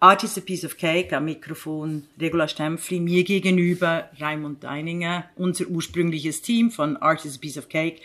[0.00, 5.66] Art is a Piece of Cake, am Mikrofon Regula Stempfli, mir gegenüber Raimund Deininger, unser
[5.66, 8.00] ursprüngliches Team von Art is a Piece of Cake.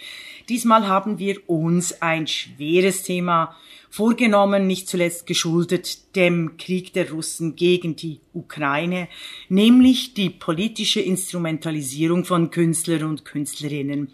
[0.50, 3.56] Diesmal haben wir uns ein schweres Thema
[3.92, 9.07] vorgenommen, nicht zuletzt geschuldet dem Krieg der Russen gegen die Ukraine,
[9.48, 14.12] nämlich die politische Instrumentalisierung von Künstlern und Künstlerinnen.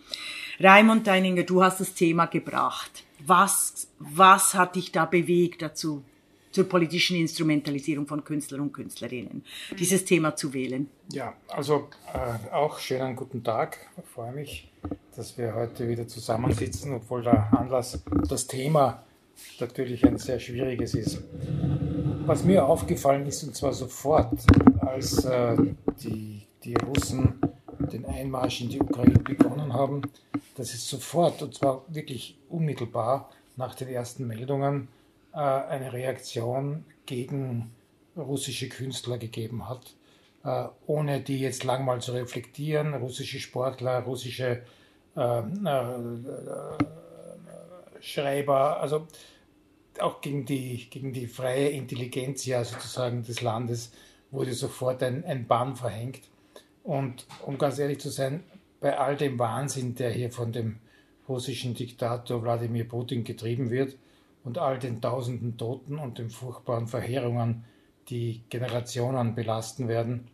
[0.60, 3.06] Raimund Deininger, du hast das Thema gebracht.
[3.26, 6.04] Was, was hat dich da bewegt dazu?
[6.52, 9.44] Zur politischen Instrumentalisierung von Künstlern und Künstlerinnen,
[9.78, 10.90] dieses Thema zu wählen.
[11.12, 13.78] Ja, also äh, auch schönen guten Tag.
[13.98, 14.72] Ich freue mich,
[15.16, 19.04] dass wir heute wieder zusammensitzen, obwohl der Anlass, das Thema
[19.60, 21.22] natürlich ein sehr schwieriges ist.
[22.26, 24.40] Was mir aufgefallen ist, und zwar sofort,
[24.80, 25.56] als äh,
[26.04, 27.40] die, die Russen
[27.92, 30.02] den Einmarsch in die Ukraine begonnen haben,
[30.56, 34.90] dass es sofort, und zwar wirklich unmittelbar nach den ersten Meldungen,
[35.38, 37.72] eine Reaktion gegen
[38.18, 39.94] russische Künstler gegeben hat,
[40.44, 42.94] äh, ohne die jetzt lang mal zu reflektieren.
[42.94, 44.64] Russische Sportler, russische
[45.16, 45.42] äh,
[48.02, 49.08] Schreiber, also
[50.00, 53.92] auch gegen die, gegen die freie Intelligenz ja sozusagen des Landes
[54.32, 56.22] wurde sofort ein, ein Bann verhängt.
[56.84, 58.44] Und um ganz ehrlich zu sein,
[58.80, 60.80] bei all dem Wahnsinn, der hier von dem
[61.28, 63.98] russischen Diktator Wladimir Putin getrieben wird,
[64.44, 67.66] und all den tausenden Toten und den furchtbaren Verheerungen,
[68.10, 70.30] die Generationen belasten werden.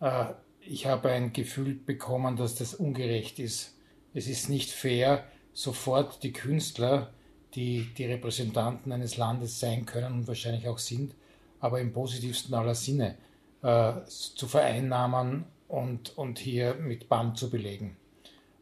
[0.00, 0.26] Äh,
[0.60, 3.76] ich habe ein Gefühl bekommen, dass das ungerecht ist.
[4.14, 7.12] Es ist nicht fair, sofort die Künstler,
[7.54, 11.14] die die Repräsentanten eines Landes sein können und wahrscheinlich auch sind,
[11.60, 13.16] aber im positivsten aller Sinne
[13.62, 17.96] äh, zu vereinnahmen und, und hier mit Band zu belegen.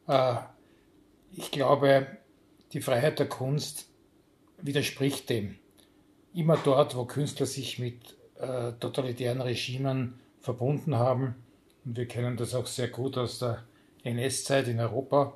[0.07, 0.37] Äh,
[1.33, 2.07] ich glaube,
[2.73, 3.89] die Freiheit der Kunst
[4.65, 5.57] widerspricht dem.
[6.35, 11.37] Immer dort, wo Künstler sich mit äh, totalitären Regimen verbunden haben,
[11.85, 13.63] und wir kennen das auch sehr gut aus der
[14.03, 15.35] NS-Zeit in Europa,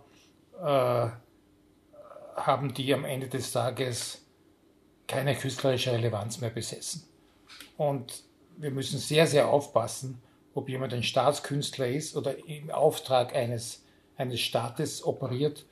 [0.60, 1.08] äh,
[2.36, 4.24] haben die am Ende des Tages
[5.06, 7.04] keine künstlerische Relevanz mehr besessen.
[7.76, 8.24] Und
[8.56, 10.20] wir müssen sehr, sehr aufpassen,
[10.54, 13.84] ob jemand ein Staatskünstler ist oder im Auftrag eines,
[14.16, 15.66] eines Staates operiert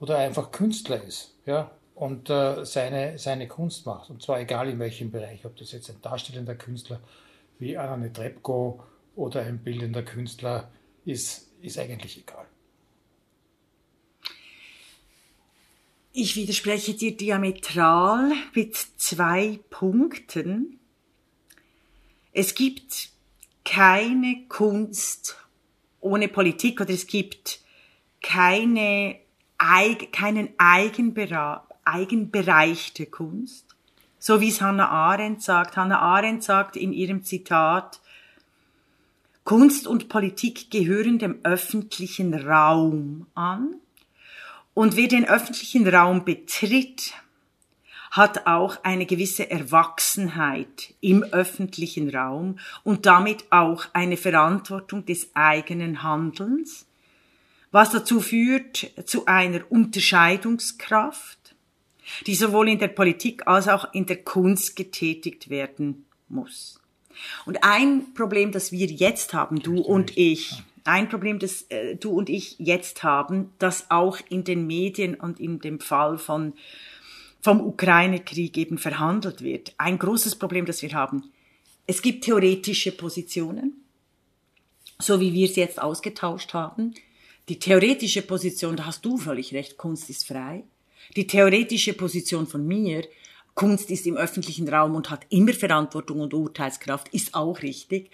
[0.00, 1.34] oder einfach Künstler ist.
[1.46, 1.70] Ja?
[2.02, 4.10] Und äh, seine, seine Kunst macht.
[4.10, 7.00] Und zwar egal in welchem Bereich, ob das jetzt ein darstellender Künstler
[7.60, 8.82] wie Anna Trebko
[9.14, 10.72] oder ein bildender Künstler
[11.04, 12.44] ist, ist eigentlich egal.
[16.12, 20.80] Ich widerspreche dir diametral mit zwei Punkten.
[22.32, 23.10] Es gibt
[23.64, 25.36] keine Kunst
[26.00, 27.60] ohne Politik oder es gibt
[28.20, 29.20] keine,
[30.10, 33.66] keinen Eigenbereich, eigenbereichte Kunst.
[34.18, 35.76] So wie es Hannah Arendt sagt.
[35.76, 38.00] Hannah Arendt sagt in ihrem Zitat,
[39.44, 43.74] Kunst und Politik gehören dem öffentlichen Raum an.
[44.74, 47.14] Und wer den öffentlichen Raum betritt,
[48.12, 56.02] hat auch eine gewisse Erwachsenheit im öffentlichen Raum und damit auch eine Verantwortung des eigenen
[56.02, 56.86] Handelns,
[57.70, 61.41] was dazu führt zu einer Unterscheidungskraft
[62.26, 66.80] die sowohl in der Politik als auch in der Kunst getätigt werden muss.
[67.44, 72.10] Und ein Problem, das wir jetzt haben, du und ich, ein Problem, das äh, du
[72.10, 76.54] und ich jetzt haben, das auch in den Medien und in dem Fall von
[77.40, 79.74] vom Ukraine-Krieg eben verhandelt wird.
[79.76, 81.32] Ein großes Problem, das wir haben.
[81.88, 83.84] Es gibt theoretische Positionen,
[85.00, 86.94] so wie wir es jetzt ausgetauscht haben.
[87.48, 90.62] Die theoretische Position, da hast du völlig recht, Kunst ist frei.
[91.16, 93.04] Die theoretische Position von mir,
[93.54, 98.10] Kunst ist im öffentlichen Raum und hat immer Verantwortung und Urteilskraft, ist auch richtig.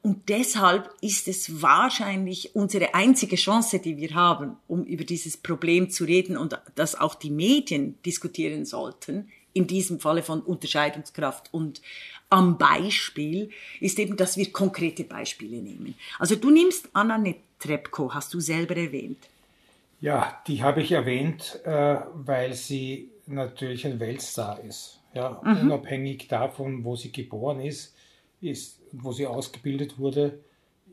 [0.00, 5.90] Und deshalb ist es wahrscheinlich unsere einzige Chance, die wir haben, um über dieses Problem
[5.90, 11.82] zu reden und dass auch die Medien diskutieren sollten, in diesem Falle von Unterscheidungskraft und
[12.30, 13.50] am Beispiel,
[13.80, 15.94] ist eben, dass wir konkrete Beispiele nehmen.
[16.18, 19.18] Also du nimmst Anna Netrebko, hast du selber erwähnt.
[20.00, 25.00] Ja, die habe ich erwähnt, äh, weil sie natürlich ein Weltstar ist.
[25.14, 25.62] Ja, mhm.
[25.62, 27.94] Unabhängig davon, wo sie geboren ist,
[28.40, 30.38] ist, wo sie ausgebildet wurde,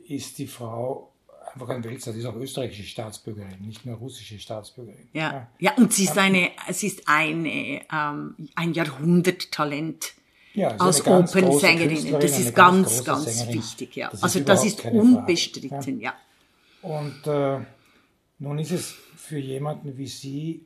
[0.07, 1.11] ist die Frau
[1.53, 2.13] einfach ein Weltstar.
[2.13, 5.07] Sie ist auch österreichische Staatsbürgerin, nicht nur russische Staatsbürgerin.
[5.13, 5.47] Ja, ja.
[5.59, 10.13] ja und sie ist, eine, sie ist eine, ähm, ein Jahrhunderttalent.
[10.53, 12.13] Ja, als Opernsängerin.
[12.13, 13.97] Das ist ganz, ganz, ganz wichtig.
[13.97, 14.09] Ja.
[14.09, 16.13] Das also das ist unbestritten, ja.
[16.81, 16.89] ja.
[16.89, 17.65] Und äh,
[18.39, 20.65] nun ist es für jemanden wie Sie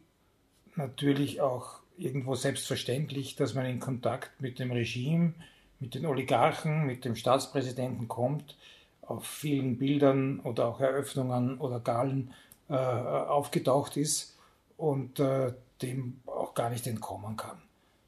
[0.75, 5.33] natürlich auch irgendwo selbstverständlich, dass man in Kontakt mit dem Regime,
[5.80, 8.56] mit den Oligarchen, mit dem Staatspräsidenten kommt,
[9.01, 12.33] auf vielen Bildern oder auch Eröffnungen oder Galen
[12.69, 14.38] äh, aufgetaucht ist
[14.77, 17.57] und äh, dem auch gar nicht entkommen kann.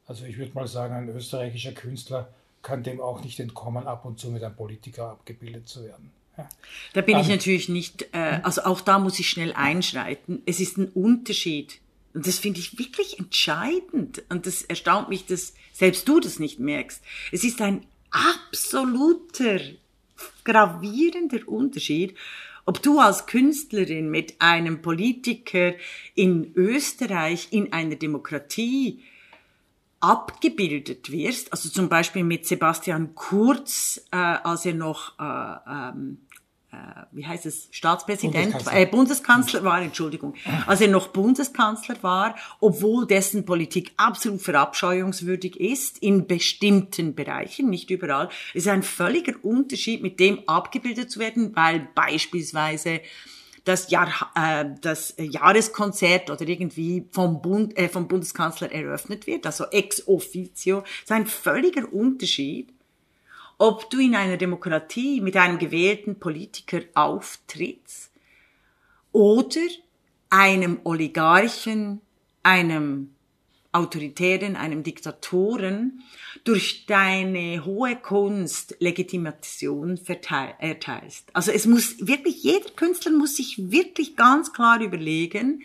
[0.08, 2.30] Also ich würde mal sagen, ein österreichischer Künstler
[2.62, 6.12] kann dem auch nicht entkommen, ab und zu mit einem Politiker abgebildet zu werden.
[6.38, 6.50] Ja.
[6.94, 10.42] Da bin um, ich natürlich nicht, äh, also auch da muss ich schnell einschreiten.
[10.46, 11.80] Es ist ein Unterschied.
[12.14, 14.24] Und das finde ich wirklich entscheidend.
[14.30, 17.02] Und das erstaunt mich, dass selbst du das nicht merkst.
[17.32, 19.60] Es ist ein absoluter,
[20.44, 22.16] gravierender Unterschied,
[22.66, 25.74] ob du als Künstlerin mit einem Politiker
[26.14, 29.04] in Österreich in einer Demokratie
[30.02, 36.18] abgebildet wirst, also zum Beispiel mit Sebastian Kurz, äh, als er noch äh, ähm,
[36.72, 36.78] äh,
[37.12, 38.80] wie heißt es, Staatspräsident, Bundeskanzler.
[38.80, 40.36] Äh, Bundeskanzler war, Entschuldigung,
[40.68, 47.90] als er noch Bundeskanzler war, obwohl dessen Politik absolut verabscheuungswürdig ist, in bestimmten Bereichen, nicht
[47.90, 53.02] überall, ist ein völliger Unterschied, mit dem abgebildet zu werden, weil beispielsweise
[53.64, 59.66] das, Jahr, äh, das Jahreskonzert oder irgendwie vom, Bund, äh, vom Bundeskanzler eröffnet wird, also
[59.72, 62.74] ex officio, ist ein völliger Unterschied
[63.62, 68.12] ob du in einer Demokratie mit einem gewählten Politiker auftrittst
[69.12, 69.62] oder
[70.32, 72.02] einem Oligarchen,
[72.42, 73.14] einem
[73.72, 76.04] Autoritären, einem Diktatoren
[76.44, 80.00] durch deine hohe Kunst Legitimation
[80.60, 81.30] erteilst.
[81.34, 85.64] Also es muss wirklich, jeder Künstler muss sich wirklich ganz klar überlegen,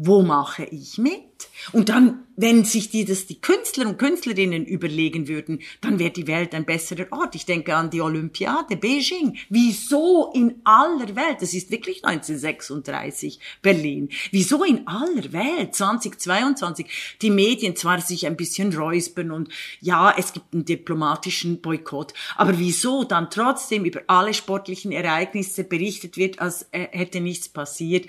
[0.00, 1.48] wo mache ich mit?
[1.72, 6.28] Und dann, wenn sich die, das die Künstler und Künstlerinnen überlegen würden, dann wäre die
[6.28, 7.34] Welt ein besserer Ort.
[7.34, 9.36] Ich denke an die Olympiade, Beijing.
[9.48, 17.30] Wieso in aller Welt, das ist wirklich 1936 Berlin, wieso in aller Welt 2022 die
[17.30, 19.48] Medien zwar sich ein bisschen räuspern und
[19.80, 26.16] ja, es gibt einen diplomatischen Boykott, aber wieso dann trotzdem über alle sportlichen Ereignisse berichtet
[26.16, 28.06] wird, als äh, hätte nichts passiert,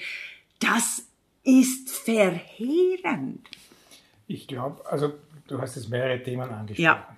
[0.59, 1.08] das
[1.49, 3.47] ist verheerend.
[4.27, 5.13] Ich glaube, also
[5.47, 6.83] du hast jetzt mehrere Themen angesprochen.
[6.83, 7.15] Ja.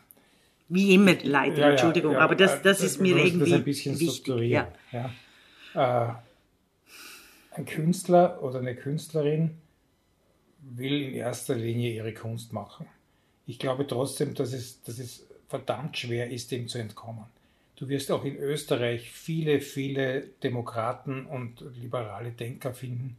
[0.70, 4.00] Wie immer leider, ja, Entschuldigung, ja, aber das, das ist mir irgendwie das ein bisschen
[4.00, 4.52] wichtig.
[4.52, 4.72] Ja.
[5.74, 6.14] Äh,
[7.52, 9.58] ein Künstler oder eine Künstlerin
[10.62, 12.86] will in erster Linie ihre Kunst machen.
[13.48, 17.26] Ich glaube trotzdem, dass es, dass es verdammt schwer ist, dem zu entkommen.
[17.76, 23.18] Du wirst auch in Österreich viele, viele Demokraten und liberale Denker finden,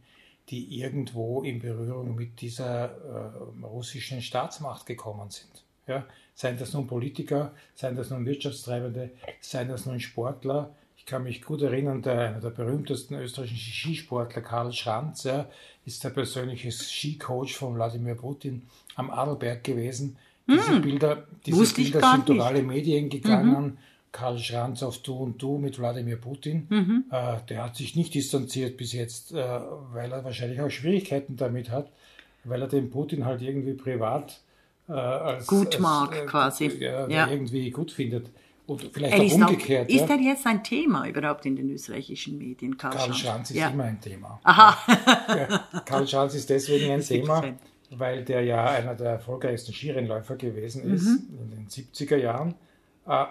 [0.49, 5.63] die irgendwo in Berührung mit dieser äh, russischen Staatsmacht gekommen sind.
[5.87, 6.05] Ja?
[6.35, 10.75] Seien das nun Politiker, seien das nun Wirtschaftstreibende, seien das nun Sportler.
[10.97, 15.47] Ich kann mich gut erinnern, der, einer der berühmtesten österreichischen Skisportler, Karl Schranz, ja,
[15.85, 18.63] ist der persönliche Skicoach von Wladimir Putin
[18.95, 20.17] am Adelberg gewesen.
[20.47, 23.63] Diese hm, Bilder, diese Bilder sind durch alle Medien gegangen.
[23.63, 23.77] Mhm
[24.13, 26.67] Karl Schranz auf Du und Du mit Wladimir Putin.
[26.69, 27.05] Mhm.
[27.11, 29.35] Äh, der hat sich nicht distanziert bis jetzt, äh,
[29.91, 31.91] weil er wahrscheinlich auch Schwierigkeiten damit hat,
[32.45, 34.39] weil er den Putin halt irgendwie privat
[34.87, 36.67] äh, als gut mag äh, quasi.
[36.79, 37.27] Ja, ja.
[37.27, 38.27] irgendwie gut findet.
[38.67, 39.89] Und vielleicht er auch umgekehrt.
[39.89, 43.19] Auch, ist er jetzt ein Thema überhaupt in den österreichischen Medien, Karl, Karl Schranz?
[43.19, 44.39] Schranz ist immer ein Thema.
[44.43, 44.77] Aha.
[45.85, 47.43] Karl Schranz ist deswegen ein Thema,
[47.89, 51.39] weil der ja einer der erfolgreichsten Skirennläufer gewesen ist mhm.
[51.41, 52.53] in den 70er Jahren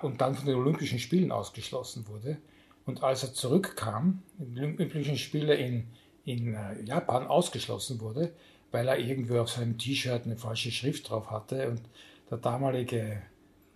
[0.02, 2.38] und dann von den Olympischen Spielen ausgeschlossen wurde.
[2.84, 5.86] Und als er zurückkam, in den Olympischen Spiele in,
[6.24, 8.32] in äh, Japan ausgeschlossen wurde,
[8.70, 11.80] weil er irgendwo auf seinem T-Shirt eine falsche Schrift drauf hatte und
[12.30, 13.22] der damalige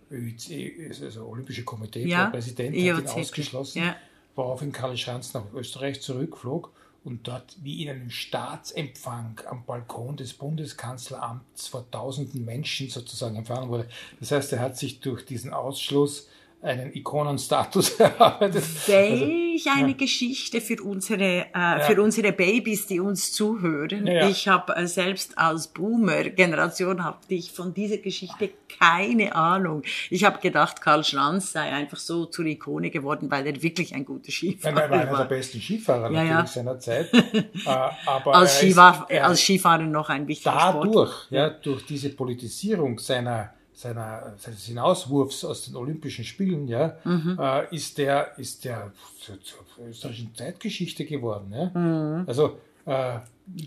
[0.09, 3.95] also Olympische Komitee, ja, Präsident, hat ihn ausgeschlossen, ja.
[4.35, 6.71] woraufhin Karl Schanz nach Österreich zurückflog
[7.07, 13.69] und dort wie in einem Staatsempfang am Balkon des Bundeskanzleramts vor tausenden Menschen sozusagen empfangen
[13.69, 13.87] wurde.
[14.19, 16.27] Das heißt, er hat sich durch diesen Ausschluss
[16.61, 18.63] einen Ikonenstatus erarbeitet.
[18.87, 19.97] Welch also, eine ja.
[19.97, 21.79] Geschichte für unsere, äh, ja.
[21.81, 24.07] für unsere Babys, die uns zuhören.
[24.07, 28.49] Ja, ich habe äh, selbst als Boomer-Generation hatte ich von dieser Geschichte
[28.79, 29.83] keine Ahnung.
[30.09, 34.03] Ich habe gedacht, Karl Schranz sei einfach so zur Ikone geworden, weil er wirklich ein
[34.03, 34.83] guter Skifahrer war.
[34.83, 37.13] Er war einer der besten Skifahrer natürlich seiner Zeit.
[37.13, 41.27] äh, aber als, Skifahr ist, als Skifahrer noch ein wichtiger dadurch, Sport.
[41.29, 47.37] Ja, durch diese Politisierung seiner seiner, seines Hinauswurfs aus den Olympischen Spielen, ja, mhm.
[47.39, 48.91] äh, ist der, ist der
[49.21, 51.53] zur, zur österreichischen Zeitgeschichte geworden.
[51.53, 51.65] Ja?
[51.79, 52.23] Mhm.
[52.27, 52.57] Also
[52.87, 53.19] äh,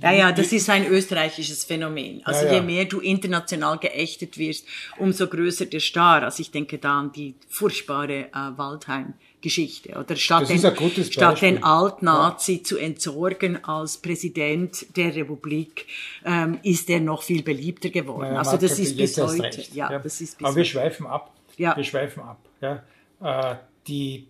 [0.03, 2.21] ja, ja, das ist ein österreichisches Phänomen.
[2.25, 2.59] Also ja, ja.
[2.59, 4.67] je mehr du international geächtet wirst,
[4.99, 6.23] umso größer der Star.
[6.25, 9.15] Also ich denke da an die furchtbare äh, Waldheim.
[9.41, 9.99] Geschichte.
[9.99, 12.65] Oder statt, den, statt den Altnazi ja.
[12.65, 15.87] zu entsorgen als Präsident der Republik,
[16.25, 18.29] ähm, ist er noch viel beliebter geworden.
[18.29, 19.63] Naja, also das ist bis heute.
[19.73, 21.35] Ja, ja, das ist bis Aber wir schweifen ab.
[21.57, 21.77] Ja.
[21.77, 22.39] Wir schweifen ab.
[22.61, 22.83] Ja.
[23.23, 23.57] Äh,
[23.87, 24.29] die,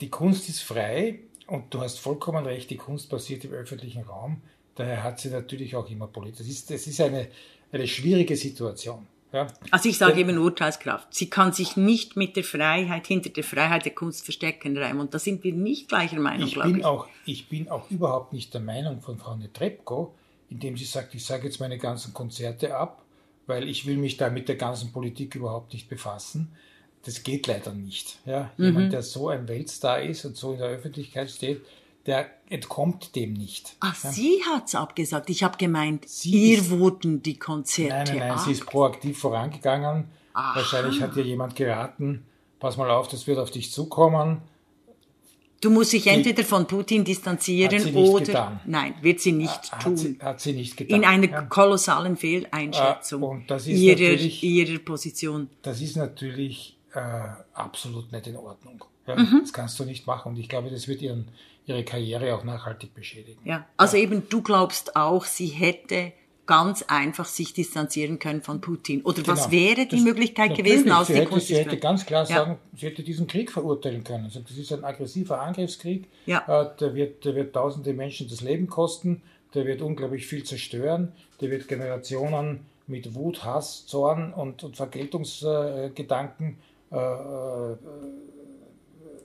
[0.00, 4.42] die Kunst ist frei und du hast vollkommen recht, die Kunst passiert im öffentlichen Raum.
[4.74, 6.38] Daher hat sie natürlich auch immer Politik.
[6.38, 7.28] Das ist, das ist eine,
[7.72, 9.06] eine schwierige Situation.
[9.32, 9.46] Ja.
[9.70, 11.14] Also ich sage eben Urteilskraft.
[11.14, 14.98] Sie kann sich nicht mit der Freiheit, hinter der Freiheit der Kunst verstecken, Reim.
[14.98, 16.84] Und da sind wir nicht gleicher Meinung, Ich glaube bin, ich.
[16.84, 20.14] auch, ich bin auch überhaupt nicht der Meinung von Frau Netrebko,
[20.48, 23.02] indem sie sagt, ich sage jetzt meine ganzen Konzerte ab,
[23.46, 26.52] weil ich will mich da mit der ganzen Politik überhaupt nicht befassen.
[27.04, 28.18] Das geht leider nicht.
[28.26, 28.50] Ja?
[28.56, 28.64] Mhm.
[28.64, 31.62] Jemand, der so ein Weltstar ist und so in der Öffentlichkeit steht,
[32.06, 33.76] der entkommt dem nicht.
[33.80, 35.30] Ach, sie hat's abgesagt.
[35.30, 38.40] Ich habe gemeint, Sie ihr wurden die Konzerte Nein, nein, nein, ab.
[38.40, 40.08] sie ist proaktiv vorangegangen.
[40.32, 42.24] Wahrscheinlich hat ihr jemand geraten,
[42.58, 44.40] pass mal auf, das wird auf dich zukommen.
[45.60, 48.60] Du musst dich entweder von Putin distanzieren Hat sie nicht oder getan.
[48.64, 49.96] nein, wird sie nicht Hat tun.
[49.96, 50.96] sie, hat sie nicht getan.
[50.96, 51.42] in einer Ja.
[51.42, 55.50] kolossalen Fehleinschätzung Äh, und das ist ihrer, ihrer Position.
[55.60, 57.00] Das ist natürlich äh,
[57.52, 58.82] absolut nicht in Ordnung.
[59.06, 59.40] Ja, Mhm.
[59.42, 61.28] Das kannst du nicht machen und ich glaube, das wird ihren,
[61.70, 63.40] ihre Karriere auch nachhaltig beschädigen.
[63.44, 63.66] Ja.
[63.76, 66.12] Also eben, du glaubst auch, sie hätte
[66.46, 69.02] ganz einfach sich distanzieren können von Putin.
[69.02, 69.52] Oder was Genau.
[69.52, 72.36] wäre die Das- Möglichkeit gewesen aus sie der hätte, sie hätte ganz klar Ja.
[72.38, 74.24] sagen, sie hätte diesen Krieg verurteilen können.
[74.24, 76.08] Also das ist ein aggressiver Angriffskrieg.
[76.26, 76.38] Ja.
[76.48, 79.22] Äh, der, wird, der wird tausende Menschen das Leben kosten.
[79.54, 81.12] Der wird unglaublich viel zerstören.
[81.40, 86.58] Der wird Generationen mit Wut, Hass, Zorn und, und Vergeltungsgedanken
[86.92, 87.76] äh, äh,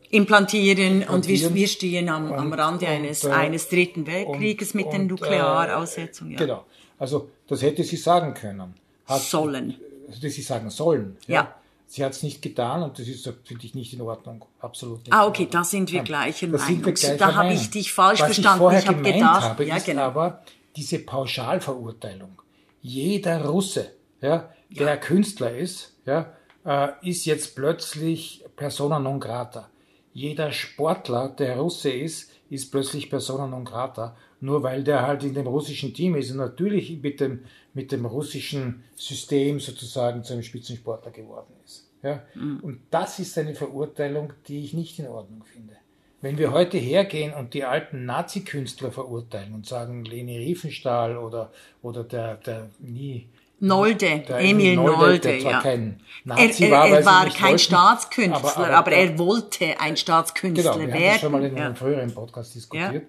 [0.10, 4.74] implantieren und wir, wir stehen am, am Und- Rande und, eines, äh, eines dritten Weltkrieges
[4.74, 6.34] mit den und, Nuklearaussetzungen.
[6.34, 6.38] Ja.
[6.40, 6.66] Genau.
[6.98, 8.74] Also das hätte sie sagen können.
[9.06, 9.76] Hat, Sollen.
[10.10, 11.18] Hätte sie sagen sollen.
[11.28, 11.54] Ja.
[11.88, 14.44] Sie hat es nicht getan und das ist, finde ich, nicht in Ordnung.
[14.60, 15.14] Absolut nicht.
[15.14, 16.82] Ah, okay, da sind wir Ja, gleicher Meinung.
[16.82, 18.58] gleicher Da habe ich dich falsch Was verstanden.
[18.58, 20.02] Ich, vorher Ich habe gemeint gedacht, habe, ja, ist genau.
[20.04, 20.42] aber
[20.76, 22.42] diese Pauschalverurteilung.
[22.82, 26.34] Jeder Russe, ja, der Künstler ist, ja,
[26.66, 29.70] äh, ist jetzt plötzlich persona non grata.
[30.16, 35.34] Jeder Sportler, der Russe ist, ist plötzlich persona non grata, nur weil der halt in
[35.34, 37.44] dem russischen Team ist und natürlich mit dem,
[37.74, 41.92] mit dem russischen System sozusagen zu einem Spitzensportler geworden ist.
[42.02, 42.24] Ja?
[42.34, 45.76] Und das ist eine Verurteilung, die ich nicht in Ordnung finde.
[46.22, 52.06] Wenn wir heute hergehen und die alten Nazi-Künstler verurteilen und sagen, Leni Riefenstahl oder, oder
[52.06, 53.28] der, der nie.
[53.60, 55.62] Nolde, der Emil Nolde, zwar ja.
[55.62, 59.18] kein Er, Nazi er, war, er sie war nicht kein wollten, Staatskünstler, aber, der- er
[59.20, 61.12] wollte ein Staatskünstler Genau, wir haben werden.
[61.14, 61.66] das schon mal in ja.
[61.66, 63.04] einem früheren Podcast diskutiert.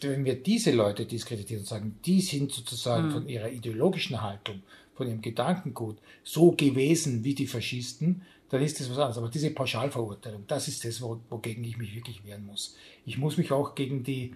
[0.00, 3.12] Wenn wir diese Leute diskreditieren und sagen, die sind sozusagen Hm.
[3.12, 4.62] von ihrer ideologischen Haltung,
[4.94, 9.18] von ihrem Gedankengut so gewesen wie die Faschisten, dann ist das was anderes.
[9.18, 12.76] Aber diese Pauschalverurteilung, das ist das, wo, wogegen ich mich wirklich wehren muss.
[13.04, 14.34] Ich muss mich auch gegen die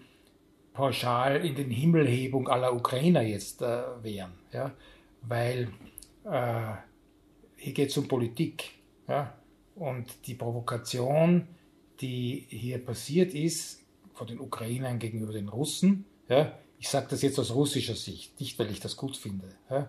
[0.75, 4.73] pauschal in den Himmelhebung aller Ukrainer jetzt äh, wehren, ja?
[5.23, 5.69] Weil
[6.25, 6.73] äh,
[7.57, 8.71] hier geht es um Politik.
[9.09, 9.35] Ja?
[9.75, 11.47] Und die Provokation,
[12.01, 13.83] die hier passiert ist,
[14.15, 16.59] von den Ukrainern gegenüber den Russen, ja?
[16.79, 19.89] ich sage das jetzt aus russischer Sicht, nicht weil ich das gut finde, ja?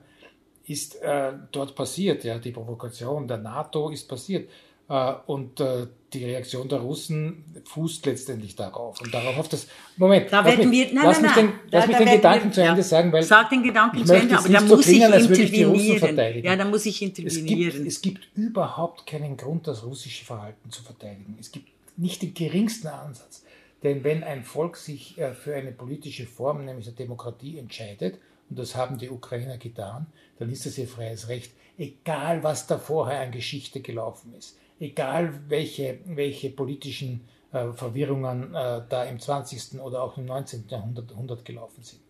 [0.66, 2.24] ist äh, dort passiert.
[2.24, 2.40] Ja?
[2.40, 4.50] Die Provokation der NATO ist passiert.
[4.88, 9.00] Äh, und äh, die Reaktion der Russen fußt letztendlich darauf.
[9.02, 9.68] Und darauf auf das.
[9.98, 11.46] Moment, Da lass werden mich, wir, nein, lass nein, mich nein.
[11.48, 12.84] den, lass Da- mich den Gedanken wir- zu Ende ja.
[12.84, 15.14] sagen, weil Sag den Gedanken ich zu Ende, aber da nicht so muss ich klingen,
[15.14, 16.00] ich die Russen intervenieren.
[16.00, 16.48] verteidigen.
[16.48, 17.86] Ja, da muss ich Es gibt, intervenieren.
[17.88, 21.38] es gibt überhaupt keinen Grund, das russische Verhalten zu verteidigen.
[21.40, 23.44] Es gibt nicht den geringsten Ansatz.
[23.84, 28.60] Denn wenn ein Volk sich äh, für eine politische Form, nämlich der Demokratie, entscheidet, und
[28.60, 30.08] das haben die Ukrainer getan,
[30.40, 35.40] dann ist das ihr freies Recht, egal was da vorher an Geschichte gelaufen ist, egal
[35.48, 37.22] welche, welche politischen
[37.52, 39.80] äh, Verwirrungen äh, da im 20.
[39.80, 40.66] oder auch im 19.
[40.68, 42.02] Jahrhundert, Jahrhundert gelaufen sind.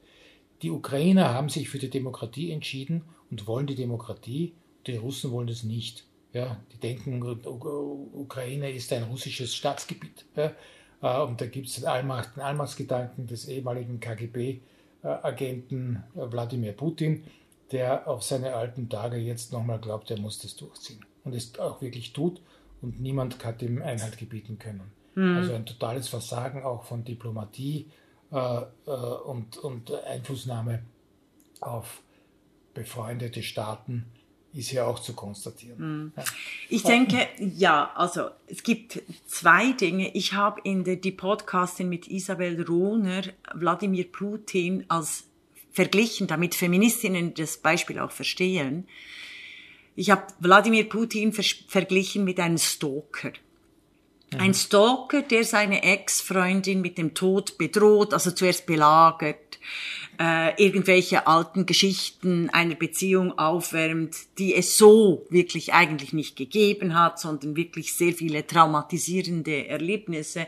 [0.62, 4.54] Die Ukrainer haben sich für die Demokratie entschieden und wollen die Demokratie.
[4.88, 6.06] Die Russen wollen das nicht.
[6.34, 10.26] Ja, die denken, Ukraine ist ein russisches Staatsgebiet.
[10.36, 10.54] Ja,
[11.02, 17.24] Äh, und da gibt es den, Allmacht, den Allmachtsgedanken des ehemaligen KGB-Agenten äh, Wladimir Putin,
[17.72, 21.04] der auf seine alten Tage jetzt nochmal glaubt, er muss das durchziehen.
[21.24, 22.42] Und es auch wirklich tut
[22.82, 24.92] und niemand hat ihm Einhalt gebieten können.
[25.14, 27.92] Also ein totales Versagen auch von Diplomatie
[28.32, 28.92] äh, äh,
[29.26, 30.84] und, und Einflussnahme
[31.60, 32.02] auf
[32.74, 34.06] befreundete Staaten
[34.54, 36.14] ist hier auch zu konstatieren.
[36.16, 36.24] Ja.
[36.70, 40.14] Ich denke, ja, also es gibt zwei Dinge.
[40.14, 43.24] Ich habe in der die Podcastin mit Isabel Rohner
[43.54, 45.26] Wladimir Putin als
[45.72, 48.88] verglichen, damit Feministinnen das Beispiel auch verstehen.
[49.96, 53.34] Ich habe Wladimir Putin vers- verglichen mit einem Stalker.
[54.38, 59.60] Ein Stalker, der seine Ex-Freundin mit dem Tod bedroht, also zuerst belagert,
[60.18, 67.20] äh, irgendwelche alten Geschichten einer Beziehung aufwärmt, die es so wirklich eigentlich nicht gegeben hat,
[67.20, 70.48] sondern wirklich sehr viele traumatisierende Erlebnisse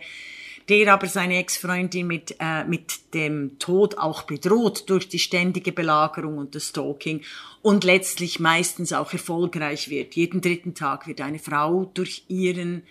[0.70, 6.38] der aber seine Ex-Freundin mit, äh, mit dem Tod auch bedroht durch die ständige Belagerung
[6.38, 7.22] und das Stalking
[7.62, 10.16] und letztlich meistens auch erfolgreich wird.
[10.16, 12.84] Jeden dritten Tag wird eine Frau durch ihren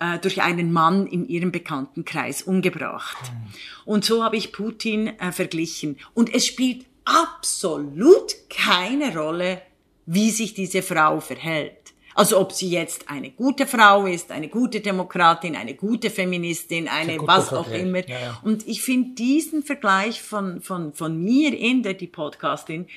[0.00, 3.18] äh, durch einen Mann in ihrem Bekanntenkreis umgebracht.
[3.22, 3.52] Mhm.
[3.84, 5.98] Und so habe ich Putin äh, verglichen.
[6.14, 9.62] Und es spielt absolut keine Rolle,
[10.06, 11.94] wie sich diese Frau verhält.
[12.18, 17.16] Also ob sie jetzt eine gute Frau ist, eine gute Demokratin, eine gute Feministin, eine
[17.20, 18.08] was auch immer.
[18.08, 18.40] Ja, ja.
[18.42, 22.88] Und ich finde diesen Vergleich von, von, von mir in der die Podcastin,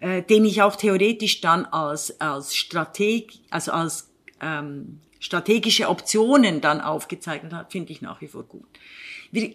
[0.00, 4.10] äh, den ich auch theoretisch dann als, als Strateg, also als
[4.42, 8.68] ähm, strategische Optionen dann aufgezeichnet hat, finde ich nach wie vor gut.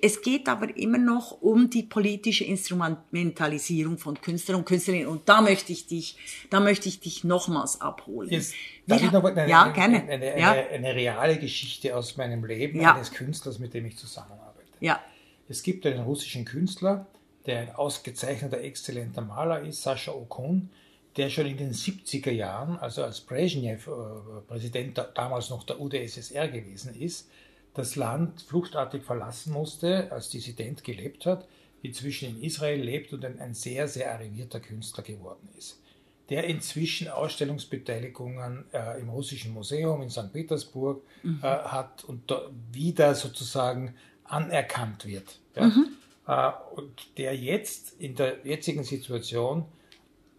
[0.02, 5.08] Es geht aber immer noch um die politische Instrumentalisierung von Künstlern und Künstlerinnen.
[5.08, 6.18] Und da möchte ich dich,
[6.50, 8.30] da möchte ich dich nochmals abholen.
[8.30, 8.54] Jetzt,
[8.86, 10.04] darf ich noch eine, ja, gerne.
[10.04, 10.52] Eine, eine, ja.
[10.52, 12.94] eine, eine reale Geschichte aus meinem Leben ja.
[12.94, 14.68] eines Künstlers, mit dem ich zusammenarbeite.
[14.80, 15.02] Ja.
[15.50, 17.08] Es gibt einen russischen Künstler,
[17.46, 20.70] der ein ausgezeichneter, exzellenter Maler ist, Sascha Okun,
[21.18, 26.48] der schon in den 70er Jahren, also als Brezhnev äh, Präsident damals noch der UdSSR
[26.48, 27.30] gewesen ist,
[27.74, 31.48] das Land fluchtartig verlassen musste, als Dissident gelebt hat,
[31.82, 35.82] inzwischen in Israel lebt und ein, ein sehr, sehr arrivierter Künstler geworden ist,
[36.30, 40.32] der inzwischen Ausstellungsbeteiligungen äh, im Russischen Museum in St.
[40.32, 41.40] Petersburg mhm.
[41.42, 42.34] äh, hat und
[42.72, 45.40] wieder sozusagen anerkannt wird.
[45.56, 45.66] Ja?
[45.66, 45.88] Mhm.
[46.28, 49.66] Äh, und der jetzt in der jetzigen Situation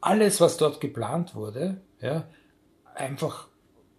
[0.01, 2.29] alles, was dort geplant wurde, ja,
[2.95, 3.49] einfach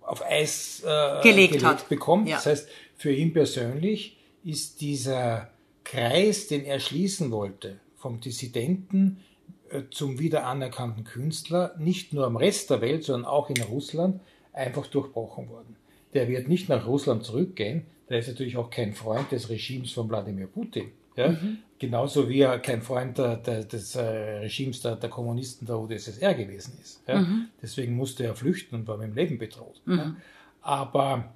[0.05, 1.89] auf Eis äh, gelegt, gelegt hat.
[1.89, 2.27] bekommt.
[2.27, 2.35] Ja.
[2.37, 5.49] Das heißt, für ihn persönlich ist dieser
[5.83, 9.23] Kreis, den er schließen wollte, vom Dissidenten
[9.69, 14.21] äh, zum wieder anerkannten Künstler, nicht nur am Rest der Welt, sondern auch in Russland,
[14.53, 15.75] einfach durchbrochen worden.
[16.13, 20.07] Der wird nicht nach Russland zurückgehen, der ist natürlich auch kein Freund des Regimes von
[20.09, 20.91] Wladimir Putin.
[21.15, 21.29] Ja?
[21.29, 21.59] Mhm.
[21.77, 26.33] Genauso wie er kein Freund der, der, des äh, Regimes der, der, Kommunisten der UdSSR
[26.33, 27.01] gewesen ist.
[27.07, 27.19] Ja?
[27.19, 27.49] Mhm.
[27.61, 29.81] Deswegen musste er flüchten und war mit dem Leben bedroht.
[29.85, 29.97] Mhm.
[29.97, 30.15] Ja?
[30.61, 31.33] Aber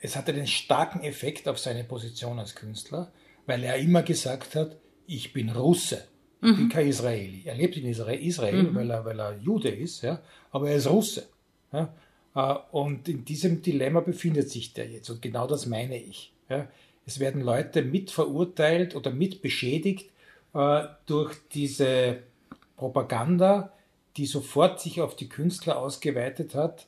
[0.00, 3.10] es hatte den starken Effekt auf seine Position als Künstler,
[3.46, 6.04] weil er immer gesagt hat, ich bin Russe,
[6.42, 6.68] ich bin mhm.
[6.68, 7.42] kein Israeli.
[7.44, 8.74] Er lebt in Israel, mhm.
[8.74, 10.20] weil, er, weil er Jude ist, ja?
[10.50, 11.28] aber er ist Russe.
[11.72, 11.94] Ja?
[12.34, 15.08] Äh, und in diesem Dilemma befindet sich der jetzt.
[15.08, 16.32] Und genau das meine ich.
[16.48, 16.68] Ja?
[17.06, 20.10] Es werden Leute mitverurteilt oder mitbeschädigt
[20.54, 22.18] äh, durch diese
[22.76, 23.72] Propaganda,
[24.16, 26.86] die sofort sich auf die Künstler ausgeweitet hat,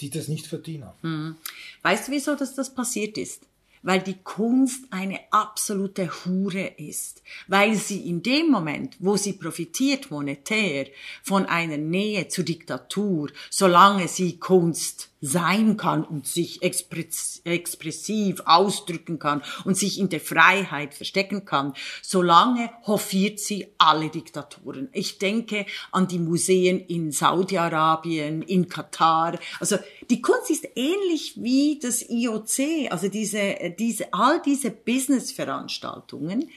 [0.00, 0.90] die das nicht verdienen.
[1.02, 1.36] Hm.
[1.82, 3.46] Weißt du, wieso dass das passiert ist?
[3.84, 10.10] weil die Kunst eine absolute Hure ist, weil sie in dem Moment, wo sie profitiert
[10.10, 10.86] monetär
[11.22, 19.42] von einer Nähe zur Diktatur, solange sie Kunst sein kann und sich expressiv ausdrücken kann
[19.64, 24.88] und sich in der Freiheit verstecken kann, solange hofiert sie alle Diktaturen.
[24.92, 29.38] Ich denke an die Museen in Saudi-Arabien, in Katar.
[29.60, 29.78] Also
[30.10, 36.50] die Kunst ist ähnlich wie das IOC, also diese, diese, all diese Business-Veranstaltungen,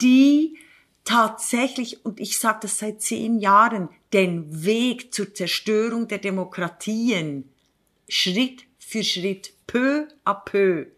[0.00, 0.56] die
[1.04, 7.50] tatsächlich, und ich sage das seit zehn Jahren, den Weg zur Zerstörung der Demokratien
[8.08, 10.92] Schritt für Schritt, peu à peu,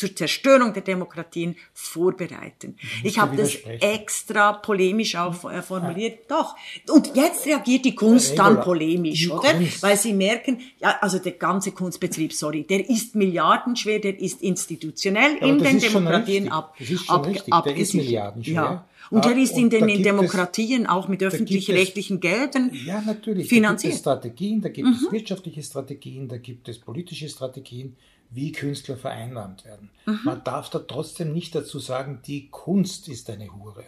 [0.00, 2.76] zur Zerstörung der Demokratien vorbereiten.
[3.04, 6.20] Ich habe das extra polemisch auch äh, formuliert.
[6.30, 6.38] Ja.
[6.38, 6.56] Doch.
[6.90, 9.52] Und jetzt reagiert die Kunst dann polemisch, die oder?
[9.52, 9.82] Kunst.
[9.82, 15.36] Weil sie merken, ja, also der ganze Kunstbetrieb, sorry, der ist milliardenschwer, der ist institutionell
[15.38, 16.74] ja, in den Demokratien ab,
[17.08, 17.54] ab, richtig.
[17.66, 18.54] Der ist milliardenschwer.
[18.54, 18.86] Ja.
[19.10, 23.48] Und er ist in den in Demokratien auch mit öffentlich-rechtlichen Geldern ja, natürlich.
[23.48, 23.92] finanziert.
[24.06, 24.94] Da gibt es Strategien, da gibt mhm.
[24.94, 27.96] es wirtschaftliche Strategien, da gibt es politische Strategien,
[28.30, 29.90] wie Künstler vereinnahmt werden.
[30.06, 30.20] Mhm.
[30.24, 33.84] Man darf da trotzdem nicht dazu sagen, die Kunst ist eine Hure.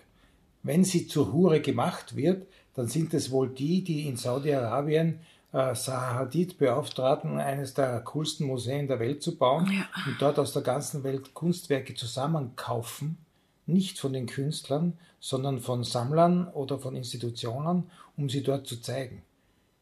[0.63, 5.21] Wenn sie zur Hure gemacht wird, dann sind es wohl die, die in Saudi-Arabien
[5.53, 9.87] äh, Zaha Hadid beauftragen, eines der coolsten Museen der Welt zu bauen ja.
[10.07, 13.19] und dort aus der ganzen Welt Kunstwerke zusammenkaufen,
[13.67, 19.23] nicht von den Künstlern, sondern von Sammlern oder von Institutionen, um sie dort zu zeigen.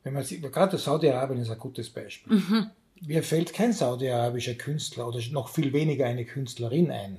[0.02, 2.38] Wenn man sieht, gerade Saudi-Arabien ist ein gutes Beispiel.
[2.38, 2.70] Mhm.
[3.00, 7.18] Mir fällt kein saudi-arabischer Künstler oder noch viel weniger eine Künstlerin ein.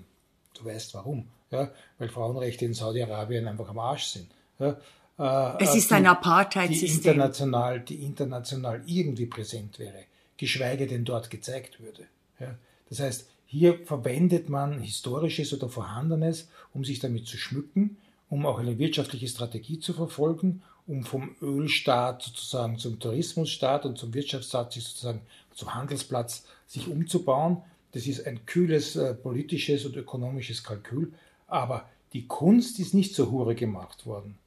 [0.53, 1.27] Du weißt warum.
[1.49, 1.71] Ja?
[1.97, 4.27] Weil Frauenrechte in Saudi-Arabien einfach am Arsch sind.
[4.59, 4.77] Ja?
[5.17, 7.01] Äh, es ist die, ein Apartheid-System.
[7.01, 10.05] Die international, die international irgendwie präsent wäre,
[10.37, 12.05] geschweige denn dort gezeigt würde.
[12.39, 12.55] Ja?
[12.89, 17.97] Das heißt, hier verwendet man Historisches oder Vorhandenes, um sich damit zu schmücken,
[18.29, 24.13] um auch eine wirtschaftliche Strategie zu verfolgen, um vom Ölstaat sozusagen zum Tourismusstaat und zum
[24.13, 25.21] Wirtschaftsstaat sich sozusagen
[25.53, 27.57] zum Handelsplatz sich umzubauen.
[27.91, 31.13] Das ist ein kühles äh, politisches und ökonomisches Kalkül,
[31.47, 34.37] aber die Kunst ist nicht zur Hure gemacht worden.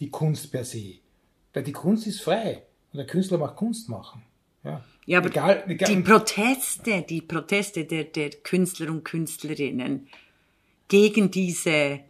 [0.00, 0.94] Die Kunst per se.
[1.52, 2.62] Weil die Kunst ist frei
[2.92, 4.22] und der Künstler macht Kunst machen.
[4.64, 5.94] Ja, ja aber egal, egal.
[5.94, 10.08] die Proteste, die Proteste der, der Künstler und Künstlerinnen
[10.88, 12.00] gegen diese,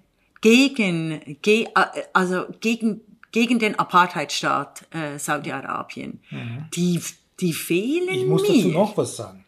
[0.41, 1.69] gegen, ge,
[2.13, 6.65] also gegen, gegen den Apartheidstaat äh, Saudi-Arabien, mhm.
[6.75, 7.01] die,
[7.41, 8.57] die fehlen Ich muss mir.
[8.57, 9.45] dazu noch was sagen.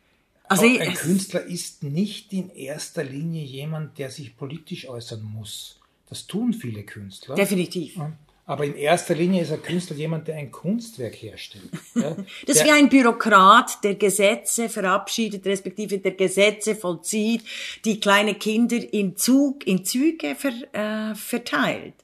[0.48, 5.80] Also Auch ein Künstler ist nicht in erster Linie jemand, der sich politisch äußern muss.
[6.08, 7.34] Das tun viele Künstler.
[7.34, 7.98] Definitiv.
[8.44, 11.70] Aber in erster Linie ist ein Künstler jemand, der ein Kunstwerk herstellt.
[11.94, 12.16] Ja?
[12.46, 17.42] das ist wie ein Bürokrat, der Gesetze verabschiedet, respektive der Gesetze vollzieht,
[17.84, 21.94] die kleine Kinder in Zug, in Züge ver, äh, verteilt.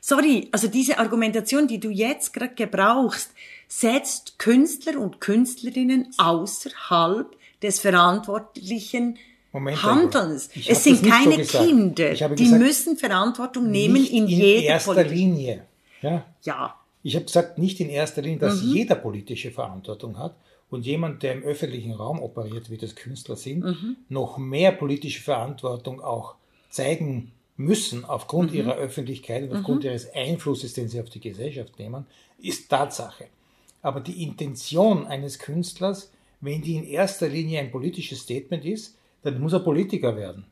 [0.00, 3.30] Sorry, also diese Argumentation, die du jetzt gerade gebrauchst,
[3.68, 9.18] setzt Künstler und Künstlerinnen außerhalb des verantwortlichen
[9.52, 10.50] Moment, Handelns.
[10.68, 15.12] Es sind keine so Kinder, die gesagt, müssen Verantwortung nehmen in, in jeder erster Politik.
[15.12, 15.66] Linie.
[16.02, 16.26] Ja.
[16.42, 16.74] ja.
[17.02, 18.72] Ich habe gesagt, nicht in erster Linie, dass mhm.
[18.72, 20.34] jeder politische Verantwortung hat
[20.70, 23.96] und jemand, der im öffentlichen Raum operiert, wie das Künstler sind, mhm.
[24.08, 26.34] noch mehr politische Verantwortung auch
[26.68, 28.58] zeigen müssen aufgrund mhm.
[28.58, 29.90] ihrer Öffentlichkeit und aufgrund mhm.
[29.90, 32.06] ihres Einflusses, den sie auf die Gesellschaft nehmen,
[32.38, 33.26] ist Tatsache.
[33.84, 39.38] Aber die Intention eines Künstlers, wenn die in erster Linie ein politisches Statement ist, dann
[39.38, 40.46] muss er Politiker werden.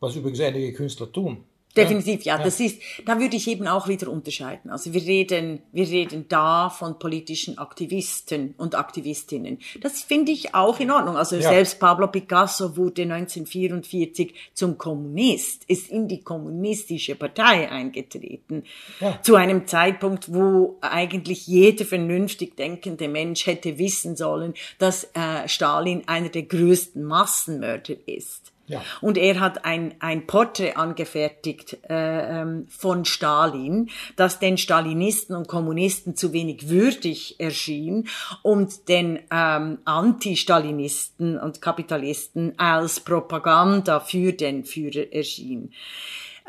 [0.00, 1.44] Was übrigens einige Künstler tun.
[1.76, 2.38] Definitiv, ja.
[2.38, 2.44] ja.
[2.44, 4.70] Das ist, da würde ich eben auch wieder unterscheiden.
[4.70, 9.58] Also wir reden, wir reden da von politischen Aktivisten und Aktivistinnen.
[9.80, 11.16] Das finde ich auch in Ordnung.
[11.16, 11.42] Also ja.
[11.42, 18.64] selbst Pablo Picasso wurde 1944 zum Kommunist, ist in die kommunistische Partei eingetreten.
[19.00, 19.20] Ja.
[19.22, 26.02] Zu einem Zeitpunkt, wo eigentlich jeder vernünftig denkende Mensch hätte wissen sollen, dass äh, Stalin
[26.06, 28.47] einer der größten Massenmörder ist.
[28.68, 28.82] Ja.
[29.00, 35.48] Und er hat ein, ein Porträt angefertigt äh, ähm, von Stalin, das den Stalinisten und
[35.48, 38.08] Kommunisten zu wenig würdig erschien
[38.42, 45.72] und den ähm, Anti-Stalinisten und Kapitalisten als Propaganda für den Führer erschien.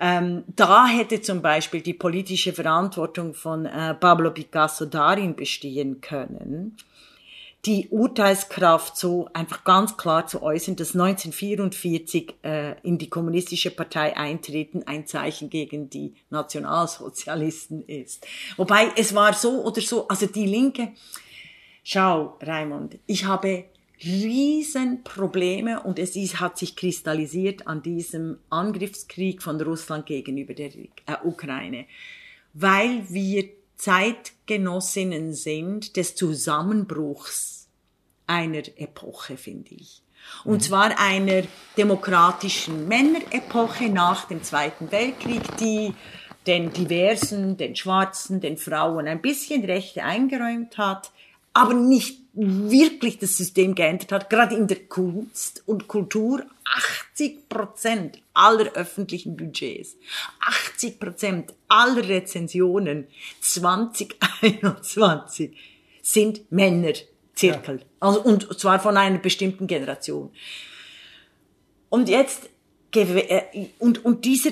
[0.02, 6.78] Ähm, da hätte zum Beispiel die politische Verantwortung von äh, Pablo Picasso darin bestehen können,
[7.66, 14.16] die Urteilskraft so einfach ganz klar zu äußern, dass 1944 äh, in die kommunistische Partei
[14.16, 18.26] eintreten ein Zeichen gegen die Nationalsozialisten ist.
[18.56, 20.94] Wobei es war so oder so, also die Linke,
[21.84, 23.66] schau, Raimund, ich habe
[24.02, 30.70] riesen Probleme und es ist, hat sich kristallisiert an diesem Angriffskrieg von Russland gegenüber der
[30.74, 30.88] äh,
[31.26, 31.86] Ukraine,
[32.54, 37.70] weil wir Zeitgenossinnen sind des Zusammenbruchs
[38.28, 40.04] einer Epoche, finde ich.
[40.44, 40.60] Und mhm.
[40.60, 41.44] zwar einer
[41.78, 45.94] demokratischen Männerepoche nach dem Zweiten Weltkrieg, die
[46.46, 51.12] den Diversen, den Schwarzen, den Frauen ein bisschen Rechte eingeräumt hat,
[51.54, 56.46] aber nicht wirklich das System geändert hat, gerade in der Kunst und Kultur.
[57.16, 59.98] 80 Prozent aller öffentlichen Budgets,
[60.40, 63.08] 80 Prozent aller Rezensionen
[63.42, 65.58] 2021
[66.02, 67.78] sind Männerzirkel.
[67.78, 67.86] Ja.
[68.00, 70.32] Also, und zwar von einer bestimmten Generation.
[71.90, 72.50] Und jetzt,
[72.94, 74.52] äh, und, und dieser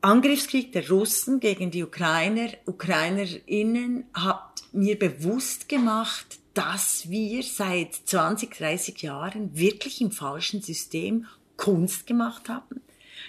[0.00, 8.56] Angriffskrieg der Russen gegen die Ukrainer, Ukrainerinnen hat mir bewusst gemacht, dass wir seit 20,
[8.56, 12.80] 30 Jahren wirklich im falschen System Kunst gemacht haben,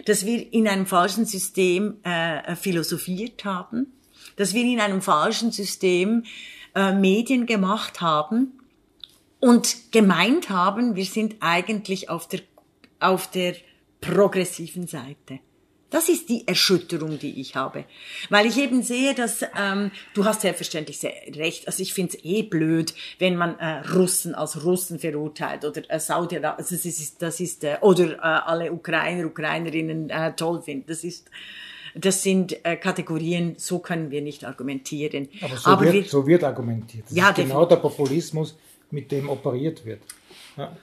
[0.05, 3.93] dass wir in einem falschen System äh, philosophiert haben,
[4.35, 6.23] dass wir in einem falschen System
[6.73, 8.59] äh, Medien gemacht haben.
[9.39, 12.41] Und gemeint haben, wir sind eigentlich auf der,
[12.99, 13.55] auf der
[14.01, 15.39] progressiven Seite.
[15.95, 17.85] Das ist die Erschütterung, die ich habe.
[18.29, 21.67] Weil ich eben sehe, dass ähm, du hast selbstverständlich sehr recht.
[21.67, 25.97] Also ich finde es eh blöd, wenn man äh, Russen als Russen verurteilt oder äh,
[25.97, 30.89] Saudi also das ist, das ist äh, oder äh, alle Ukrainer, Ukrainerinnen äh, toll findet.
[30.89, 31.29] Das ist
[31.95, 35.29] das sind äh, Kategorien, so können wir nicht argumentieren.
[35.41, 37.05] Aber so, Aber wird, wir, so wird argumentiert.
[37.05, 38.57] Das ja, ist genau der Populismus,
[38.91, 40.01] mit dem operiert wird.
[40.57, 40.75] Ja,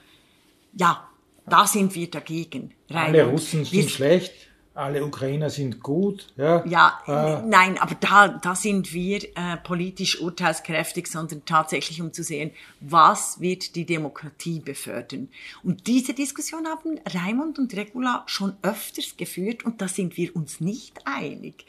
[0.75, 1.07] ja
[1.45, 2.73] da sind wir dagegen.
[2.89, 4.33] Alle Russen sind wir, schlecht
[4.75, 6.33] alle Ukrainer sind gut.
[6.35, 12.11] Ja, ja äh, nein, aber da, da sind wir äh, politisch urteilskräftig, sondern tatsächlich um
[12.11, 15.29] zu sehen, was wird die Demokratie befördern.
[15.63, 20.59] Und diese Diskussion haben Raimund und Regula schon öfters geführt und da sind wir uns
[20.59, 21.65] nicht einig.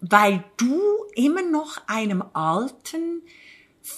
[0.00, 0.80] Weil du
[1.14, 3.22] immer noch einem alten,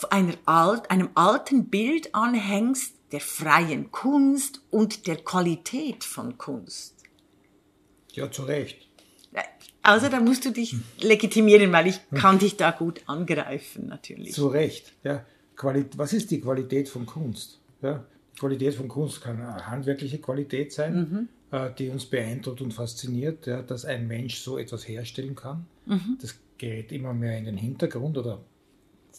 [0.09, 7.00] einer alt, einem alten Bild anhängst der freien Kunst und der Qualität von Kunst.
[8.17, 8.91] Ja, zu Recht.
[9.83, 14.33] Also da musst du dich legitimieren, weil ich kann dich da gut angreifen, natürlich.
[14.33, 15.25] Zu Recht, ja.
[15.97, 17.61] Was ist die Qualität von Kunst?
[17.83, 21.29] Ja, die Qualität von Kunst kann eine handwerkliche Qualität sein, mhm.
[21.53, 25.67] Äh, die uns beeindruckt und fasziniert, ja, dass ein Mensch so etwas herstellen kann.
[25.85, 26.17] Mhm.
[26.21, 28.41] Das gerät immer mehr in den Hintergrund oder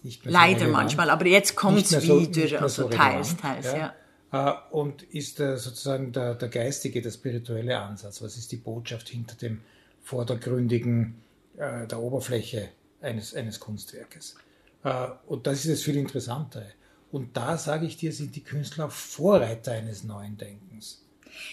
[0.04, 3.66] nicht mehr Leider so manchmal, aber jetzt kommt es so, wieder, also so teils, teils,
[3.66, 3.78] ja.
[3.78, 3.94] ja.
[4.32, 8.22] Äh, und ist sozusagen der, der geistige, der spirituelle Ansatz?
[8.22, 9.62] Was ist die Botschaft hinter dem
[10.02, 11.16] vordergründigen,
[11.58, 12.70] äh, der Oberfläche
[13.02, 14.36] eines, eines Kunstwerkes?
[14.84, 16.72] Äh, und das ist das viel Interessantere.
[17.12, 21.06] Und da, sage ich dir, sind die Künstler Vorreiter eines neuen Denkens.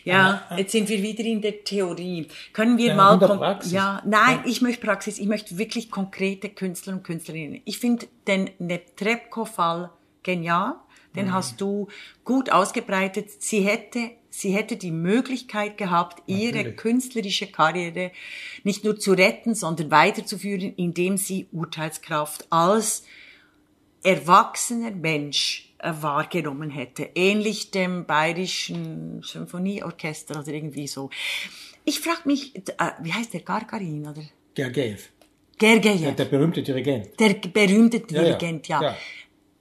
[0.05, 2.27] Ja, jetzt sind wir wieder in der Theorie.
[2.53, 3.73] Können wir ja, mal Praxis.
[3.73, 7.61] Ja, nein, ich möchte Praxis, ich möchte wirklich konkrete Künstler und Künstlerinnen.
[7.64, 9.91] Ich finde den Neptrepko-Fall
[10.23, 10.75] genial.
[11.16, 11.33] Den mhm.
[11.33, 11.88] hast du
[12.25, 13.42] gut ausgebreitet.
[13.42, 16.55] Sie hätte, sie hätte die Möglichkeit gehabt, Natürlich.
[16.55, 18.12] ihre künstlerische Karriere
[18.64, 23.05] nicht nur zu retten, sondern weiterzuführen, indem sie Urteilskraft als
[24.03, 27.11] erwachsener Mensch äh, wahrgenommen hätte.
[27.14, 31.11] Ähnlich dem bayerischen Symphonieorchester oder irgendwie so.
[31.85, 34.23] Ich frage mich, äh, wie heißt der Gargarin oder?
[34.55, 35.11] Gergiev.
[35.59, 36.01] Gergiev.
[36.01, 37.18] Der, der berühmte Dirigent.
[37.18, 38.83] Der berühmte Dirigent, ja.
[38.83, 38.88] ja.
[38.90, 38.97] ja.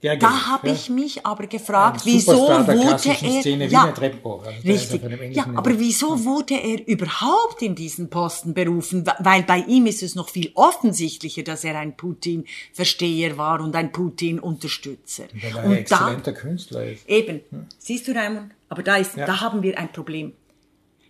[0.00, 0.74] Ja, da habe ja.
[0.74, 5.02] ich mich aber gefragt, wieso wurde er Szene, ja, also richtig,
[5.34, 9.04] ja, aber wieso wurde er überhaupt in diesen Posten berufen?
[9.18, 13.90] Weil bei ihm ist es noch viel offensichtlicher, dass er ein Putin-Versteher war und ein
[13.90, 15.24] Putin-Unterstützer.
[15.32, 17.08] Und er ein exzellenter da, Künstler ist.
[17.08, 17.66] Eben, hm.
[17.78, 18.52] siehst du, Raimund?
[18.68, 19.26] Aber da ist, ja.
[19.26, 20.32] da haben wir ein Problem.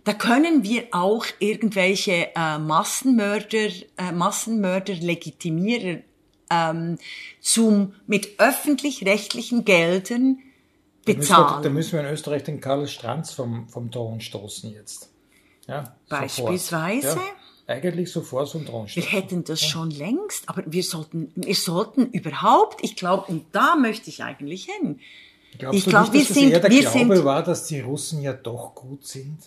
[0.05, 6.05] Da können wir auch irgendwelche äh, Massenmörder, äh, Massenmörder legitimieren
[6.51, 6.99] ähm,
[7.41, 10.39] zum mit öffentlich-rechtlichen Geldern
[11.05, 11.63] bezahlen.
[11.63, 15.11] Da müssen, wir, in Österreich den Karl Stranz vom, vom Thron stoßen jetzt.
[15.67, 17.19] Ja, Beispielsweise.
[17.67, 19.11] Ja, eigentlich sofort zum Thron stoßen.
[19.11, 19.69] Wir hätten das ja.
[19.69, 24.65] schon längst, aber wir sollten, wir sollten überhaupt, ich glaube, und da möchte ich eigentlich
[24.65, 25.01] hin.
[25.59, 28.33] Glaubst ich glaube, wir sind, eher der wir Glaube sind, war, dass die Russen ja
[28.33, 29.39] doch gut sind?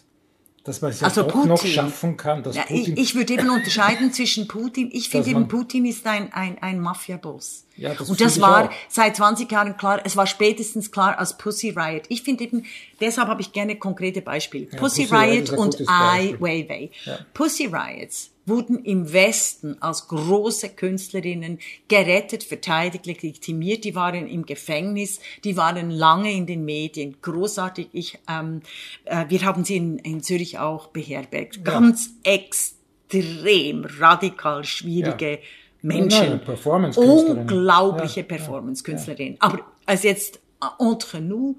[0.63, 1.49] Dass man es ja also doch Putin.
[1.49, 2.43] noch schaffen kann.
[2.43, 4.89] Dass ja, Putin ich, ich würde eben unterscheiden zwischen Putin.
[4.93, 7.65] Ich finde eben, Putin ist ein, ein, ein Mafia-Boss.
[7.77, 8.71] Ja, das Und das war auch.
[8.87, 10.01] seit 20 Jahren klar.
[10.03, 12.03] Es war spätestens klar als Pussy Riot.
[12.09, 12.65] Ich finde eben,
[12.99, 14.67] deshalb habe ich gerne konkrete Beispiele.
[14.71, 16.91] Ja, Pussy, Pussy, Riot, Riot und Ai Weiwei.
[17.05, 17.19] Ja.
[17.33, 23.85] Pussy Riots wurden im Westen als große Künstlerinnen gerettet, verteidigt, legitimiert.
[23.85, 27.15] Die waren im Gefängnis, die waren lange in den Medien.
[27.21, 27.87] Großartig.
[27.93, 28.61] Ich, ähm,
[29.05, 31.57] äh, wir haben sie in, in Zürich auch beherbergt.
[31.57, 31.63] Ja.
[31.63, 35.37] Ganz extrem radikal schwierige ja.
[35.81, 36.41] Menschen.
[36.45, 38.25] Nein, Unglaubliche ja.
[38.25, 39.37] Performance-Künstlerinnen.
[39.39, 40.41] Aber als jetzt
[40.79, 41.55] entre nous,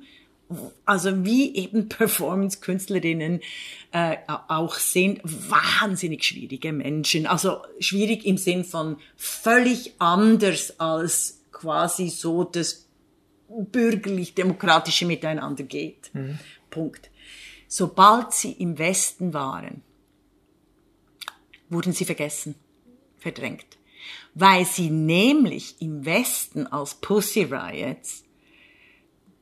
[0.85, 3.41] also wie eben Performance-Künstlerinnen
[3.93, 7.27] äh, auch sind, wahnsinnig schwierige Menschen.
[7.27, 12.87] Also schwierig im Sinn von völlig anders als quasi so das
[13.49, 16.11] bürgerlich-demokratische Miteinander geht.
[16.15, 16.39] Mhm.
[16.71, 17.11] Punkt.
[17.69, 19.83] Sobald sie im Westen waren,
[21.69, 22.55] wurden sie vergessen,
[23.19, 23.79] verdrängt.
[24.35, 28.22] Weil sie nämlich im Westen als Pussy Riots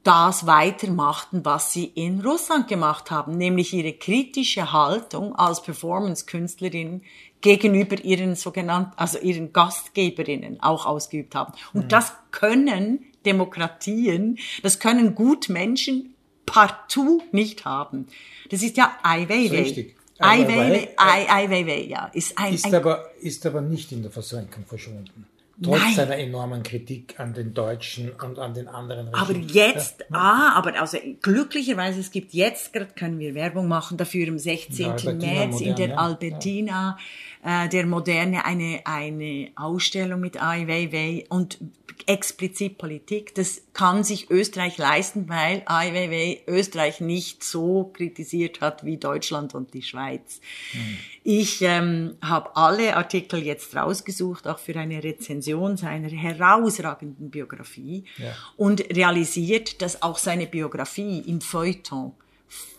[0.02, 7.02] das weitermachten, was sie in Russland gemacht haben, nämlich ihre kritische Haltung als Performance-Künstlerin
[7.40, 11.52] gegenüber ihren sogenannten, also ihren Gastgeberinnen auch ausgeübt haben.
[11.74, 11.88] Und mhm.
[11.88, 16.14] das können Demokratien, das können Gutmenschen
[16.46, 18.06] partout nicht haben.
[18.50, 19.60] Das ist ja Ai Weiwei.
[19.60, 19.96] Richtig.
[20.18, 22.06] Ai Weiwei, Ai Weiwei, ja.
[22.12, 25.26] Ist, ein, ist, aber, ist aber nicht in der Versenkung verschwunden
[25.62, 25.94] trotz Nein.
[25.94, 29.14] seiner enormen Kritik an den Deutschen und an den anderen Regimen.
[29.14, 30.06] Aber jetzt, ja.
[30.12, 34.86] ah, aber also glücklicherweise, es gibt jetzt, gerade können wir Werbung machen dafür, am 16.
[34.86, 35.96] Ja, März modern, in der ja.
[35.96, 36.98] Albertina,
[37.42, 41.58] äh, der Moderne, eine, eine Ausstellung mit Ai Weiwei und
[42.06, 43.34] explizit Politik.
[43.34, 49.54] Das kann sich Österreich leisten, weil Ai Weiwei Österreich nicht so kritisiert hat wie Deutschland
[49.54, 50.40] und die Schweiz.
[50.72, 50.98] Mhm.
[51.22, 58.34] Ich ähm, habe alle Artikel jetzt rausgesucht, auch für eine Rezension seiner herausragenden Biografie ja.
[58.56, 62.12] und realisiert, dass auch seine Biografie im Feuilleton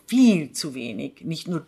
[0.07, 1.65] viel zu wenig, nicht nur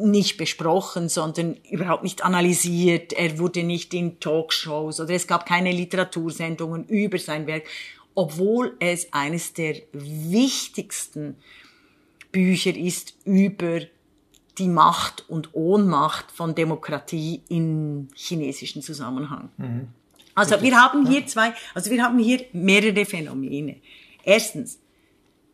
[0.00, 3.12] nicht besprochen, sondern überhaupt nicht analysiert.
[3.12, 7.64] Er wurde nicht in Talkshows oder es gab keine Literatursendungen über sein Werk,
[8.14, 11.36] obwohl es eines der wichtigsten
[12.30, 13.80] Bücher ist über
[14.58, 19.50] die Macht und Ohnmacht von Demokratie im chinesischen Zusammenhang.
[19.56, 19.88] Mhm.
[20.34, 23.76] Also wir haben hier zwei, also wir haben hier mehrere Phänomene.
[24.24, 24.78] Erstens,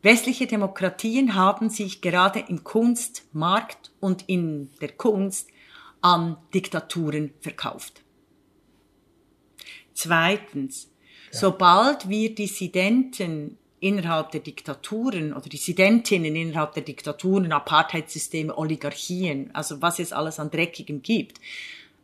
[0.03, 5.49] westliche Demokratien haben sich gerade im Kunstmarkt und in der Kunst
[6.01, 8.03] an Diktaturen verkauft.
[9.95, 10.91] Zweitens,
[11.33, 11.39] ja.
[11.39, 19.99] sobald wir Dissidenten innerhalb der Diktaturen oder Dissidentinnen innerhalb der Diktaturen, Apartheidssysteme, Oligarchien, also was
[19.99, 21.41] es alles an Dreckigem gibt,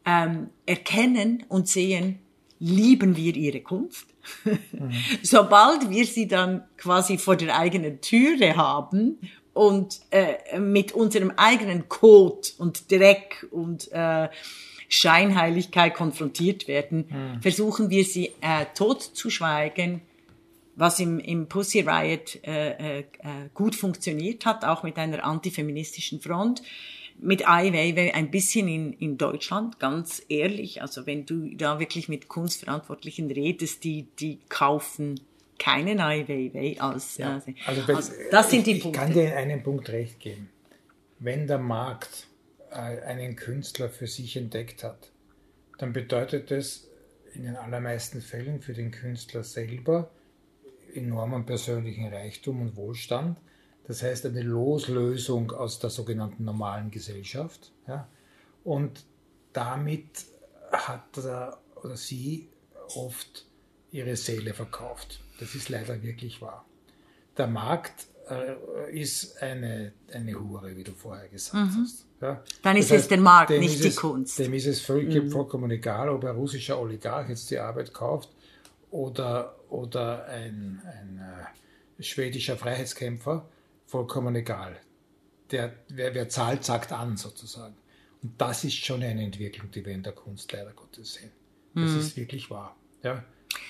[0.04, 2.18] ähm, erkennen und sehen,
[2.64, 4.06] lieben wir ihre Kunst.
[4.44, 4.90] Mhm.
[5.22, 9.18] Sobald wir sie dann quasi vor der eigenen Türe haben
[9.52, 14.28] und äh, mit unserem eigenen Kot und Dreck und äh,
[14.88, 17.42] Scheinheiligkeit konfrontiert werden, mhm.
[17.42, 20.00] versuchen wir sie äh, tot zu schweigen,
[20.74, 23.04] was im, im Pussy Riot äh, äh,
[23.52, 26.62] gut funktioniert hat, auch mit einer antifeministischen Front.
[27.18, 30.82] Mit Ai Weiwei ein bisschen in, in Deutschland, ganz ehrlich.
[30.82, 35.20] Also wenn du da wirklich mit Kunstverantwortlichen redest, die, die kaufen
[35.58, 37.34] keinen Ai Weiwei als, ja,
[37.66, 38.98] also, wenn, also das sind ich, die Punkte.
[39.00, 40.50] Ich kann dir in einem Punkt recht geben.
[41.18, 42.26] Wenn der Markt
[42.70, 45.10] äh, einen Künstler für sich entdeckt hat,
[45.78, 46.88] dann bedeutet das
[47.34, 50.10] in den allermeisten Fällen für den Künstler selber,
[50.94, 53.38] enormen persönlichen Reichtum und Wohlstand.
[53.86, 57.72] Das heißt eine Loslösung aus der sogenannten normalen Gesellschaft.
[57.86, 58.08] Ja?
[58.64, 59.04] Und
[59.52, 60.24] damit
[60.72, 62.48] hat er oder sie
[62.96, 63.46] oft
[63.90, 65.20] ihre Seele verkauft.
[65.38, 66.64] Das ist leider wirklich wahr.
[67.36, 71.82] Der Markt äh, ist eine, eine Hure, wie du vorher gesagt mhm.
[71.82, 72.06] hast.
[72.20, 72.42] Ja?
[72.62, 74.38] Dann ist das heißt, es der Markt, nicht die es, Kunst.
[74.38, 75.30] Dem ist es völlig, mhm.
[75.30, 78.30] vollkommen egal, ob ein russischer Oligarch jetzt die Arbeit kauft
[78.90, 81.20] oder, oder ein, ein
[81.98, 83.46] äh, schwedischer Freiheitskämpfer,
[83.86, 84.80] vollkommen egal.
[85.50, 87.76] Der, wer, wer zahlt, sagt an sozusagen.
[88.22, 91.30] Und das ist schon eine Entwicklung, die wir in der Kunst leider Gottes sehen.
[91.74, 91.98] Das mhm.
[91.98, 92.76] ist wirklich wahr.
[93.02, 93.24] Ja.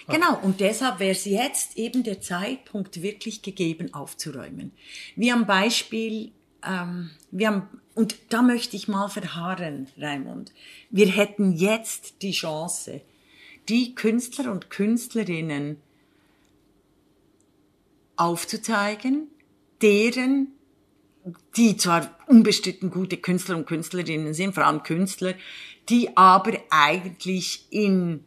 [0.09, 4.73] Genau, und deshalb wäre es jetzt eben der Zeitpunkt wirklich gegeben, aufzuräumen.
[5.17, 6.33] Wie am Beispiel,
[6.67, 10.53] ähm, wir haben, und da möchte ich mal verharren, Raimund,
[10.91, 13.01] wir hätten jetzt die Chance,
[13.69, 15.79] die Künstler und Künstlerinnen
[18.17, 19.29] aufzuzeigen,
[19.83, 20.49] deren,
[21.57, 25.35] die zwar unbestritten gute Künstler und Künstlerinnen sind, vor allem Künstler,
[25.89, 28.25] die aber eigentlich in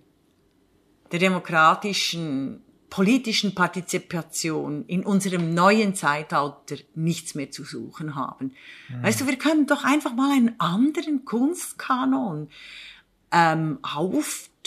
[1.12, 8.54] der demokratischen politischen Partizipation in unserem neuen Zeitalter nichts mehr zu suchen haben.
[8.90, 9.04] Mhm.
[9.04, 12.50] Weißt du, wir können doch einfach mal einen anderen Kunstkanon
[13.32, 13.80] ähm,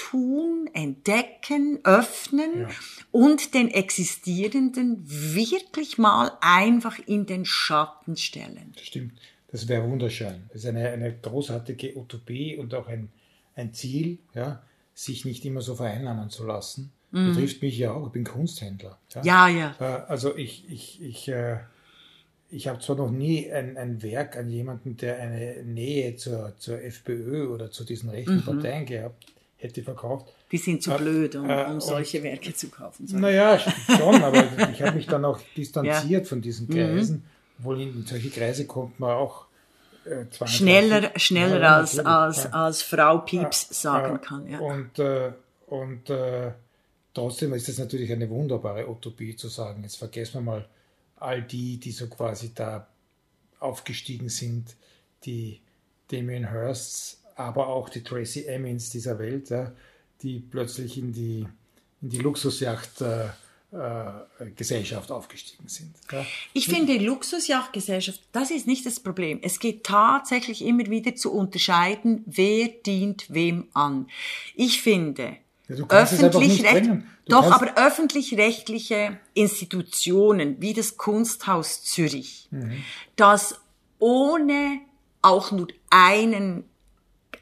[0.01, 2.69] auftun, entdecken, öffnen ja.
[3.11, 8.73] und den existierenden wirklich mal einfach in den Schatten stellen.
[8.75, 9.13] Das stimmt.
[9.51, 10.45] Das wäre wunderschön.
[10.49, 13.11] Das ist eine, eine großartige Utopie und auch ein,
[13.57, 14.63] ein Ziel, ja,
[14.95, 16.93] sich nicht immer so vereinnahmen zu lassen.
[17.11, 17.35] Mhm.
[17.35, 18.99] Betrifft mich ja auch, ich bin Kunsthändler.
[19.25, 19.49] Ja, ja.
[19.49, 19.75] ja.
[19.81, 21.59] Äh, also ich, ich, ich äh,
[22.53, 26.83] ich habe zwar noch nie ein, ein Werk an jemanden, der eine Nähe zur, zur
[26.83, 28.43] FPÖ oder zu diesen rechten mhm.
[28.43, 29.25] Parteien gehabt
[29.61, 30.33] hätte, verkauft.
[30.51, 33.07] Die sind zu äh, blöd, um, äh, um solche Werke zu kaufen.
[33.13, 36.29] Naja, schon, aber ich habe mich dann auch distanziert ja.
[36.29, 36.73] von diesen mhm.
[36.73, 37.17] Kreisen.
[37.17, 37.23] Mhm.
[37.59, 39.47] Obwohl in solche Kreise kommt man auch
[40.05, 42.51] äh, schneller, schneller ja, als, als, ja.
[42.51, 44.49] als Frau Pieps sagen kann.
[44.49, 44.59] Ja.
[44.61, 45.33] Und, äh,
[45.67, 46.53] und äh,
[47.13, 50.69] trotzdem ist es natürlich eine wunderbare Utopie zu sagen, jetzt vergessen wir mal
[51.17, 52.89] all die, die so quasi da
[53.59, 54.75] aufgestiegen sind,
[55.25, 55.61] die
[56.11, 59.73] Damien Hirsts, aber auch die Tracy Emmons dieser Welt, ja,
[60.23, 61.47] die plötzlich in die,
[62.03, 63.29] in die Luxusjacht äh,
[63.73, 65.95] äh, Gesellschaft aufgestiegen sind.
[66.11, 66.27] Ja.
[66.53, 69.39] Ich finde, Luxusjachtgesellschaft, das ist nicht das Problem.
[69.43, 74.09] Es geht tatsächlich immer wieder zu unterscheiden, wer dient wem an.
[74.57, 75.37] Ich finde,
[75.69, 76.91] ja, öffentlich-recht,
[77.29, 82.83] doch, aber öffentlich-rechtliche Institutionen wie das Kunsthaus Zürich, mhm.
[83.15, 83.55] das
[84.01, 84.81] ohne
[85.23, 86.65] auch nur einen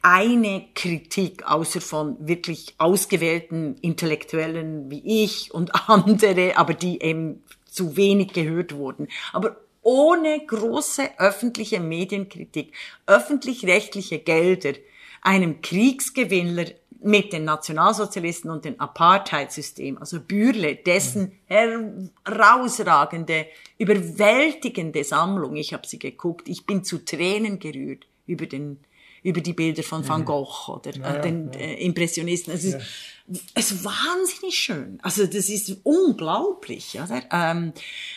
[0.03, 7.96] eine Kritik, außer von wirklich ausgewählten Intellektuellen wie ich und andere, aber die eben zu
[7.96, 9.09] wenig gehört wurden.
[9.33, 12.73] Aber ohne große öffentliche Medienkritik,
[13.07, 14.75] öffentlich-rechtliche Gelder
[15.23, 16.67] einem Kriegsgewinner
[17.01, 23.46] mit den Nationalsozialisten und dem Apartheidsystem, also Bürle, dessen herausragende,
[23.79, 28.81] überwältigende Sammlung, ich habe sie geguckt, ich bin zu Tränen gerührt, über den
[29.23, 31.58] über die Bilder von Van Gogh oder ja, den ja.
[31.58, 32.52] Äh, Impressionisten.
[32.52, 33.38] Es ist, Ja.
[33.54, 34.98] es ist wahnsinnig schön.
[35.02, 37.23] Also das ist unglaublich, oder?
[37.31, 37.73] Ähm,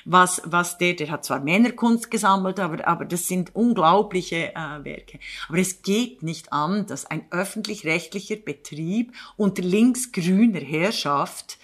[0.06, 5.20] was was der, der hat zwar Männerkunst gesammelt, aber aber das sind unglaubliche äh, Werke.
[5.50, 11.58] Aber es geht nicht an, dass ein öffentlich-rechtlicher Betrieb unter linksgrüner Herrschaft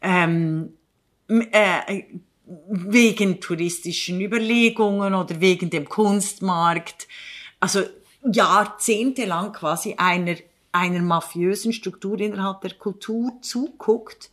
[0.00, 0.74] ähm,
[1.28, 2.04] äh,
[2.68, 7.08] wegen touristischen Überlegungen oder wegen dem Kunstmarkt,
[7.58, 7.82] also
[8.32, 10.36] jahrzehntelang quasi einer,
[10.72, 14.30] einer mafiösen Struktur innerhalb der Kultur zuguckt.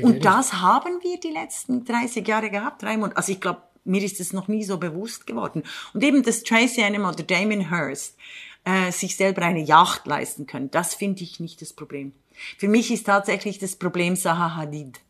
[0.00, 3.16] Und das haben wir die letzten 30 Jahre gehabt, Raimund.
[3.16, 5.62] Also ich glaube, mir ist es noch nie so bewusst geworden.
[5.92, 8.16] Und eben, dass Tracy Animal oder Damien Hirst
[8.64, 12.12] äh, sich selber eine Yacht leisten können, das finde ich nicht das Problem.
[12.58, 15.00] Für mich ist tatsächlich das Problem Zaha Hadid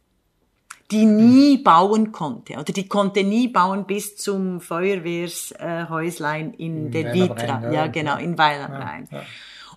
[0.90, 7.14] die nie bauen konnte oder die konnte nie bauen bis zum Feuerwehrshäuslein Häuslein in der
[7.14, 7.86] Vitra, ja, ja.
[7.86, 9.08] genau, in Weil am Rhein.
[9.10, 9.22] ja.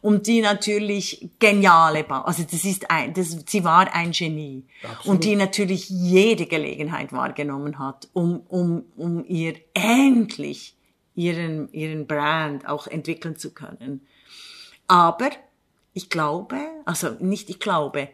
[0.01, 4.65] Und die natürlich geniale Bau, also das ist ein, das, sie war ein Genie.
[5.05, 10.75] Und die natürlich jede Gelegenheit wahrgenommen hat, um, um, um ihr endlich
[11.15, 14.05] ihren, ihren Brand auch entwickeln zu können.
[14.87, 15.31] Aber
[15.93, 18.09] ich glaube, also nicht ich glaube,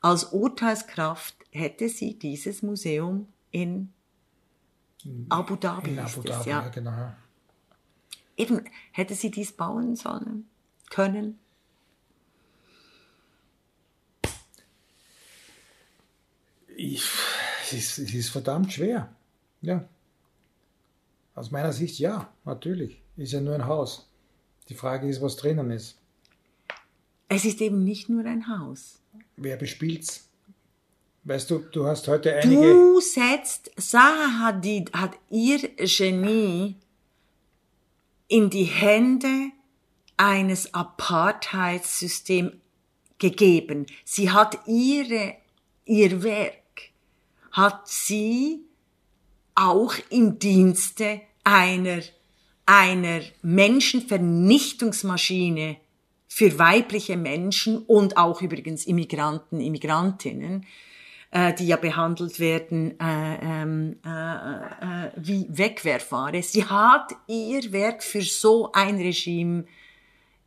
[0.00, 3.92] als Urteilskraft hätte sie dieses Museum in
[5.28, 6.62] Abu Dhabi, In Abu es, Dhabi, ja.
[6.62, 7.12] ja, genau.
[8.36, 10.48] Eben, hätte sie dies bauen sollen,
[10.90, 11.38] können.
[16.76, 17.02] Ich,
[17.64, 19.14] es, ist, es ist verdammt schwer.
[19.60, 19.86] Ja.
[21.34, 23.02] Aus meiner Sicht ja, natürlich.
[23.16, 24.08] Ist ja nur ein Haus.
[24.70, 25.98] Die Frage ist, was drinnen ist.
[27.28, 29.02] Es ist eben nicht nur ein Haus.
[29.36, 30.29] Wer bespielt's?
[31.24, 32.62] Weißt du, du hast heute einige.
[32.62, 36.76] Du setzt, Zaha Hadid hat ihr Genie
[38.28, 39.50] in die Hände
[40.16, 42.52] eines Apartheidssystems
[43.18, 43.84] gegeben.
[44.04, 45.34] Sie hat ihre,
[45.84, 46.54] ihr Werk,
[47.52, 48.64] hat sie
[49.54, 52.00] auch im Dienste einer,
[52.66, 55.76] einer Menschenvernichtungsmaschine
[56.28, 60.64] für weibliche Menschen und auch übrigens Immigranten, Immigrantinnen,
[61.30, 66.42] äh, die ja behandelt werden äh, ähm, äh, äh, wie Wegwerfware.
[66.42, 69.64] Sie hat ihr Werk für so ein Regime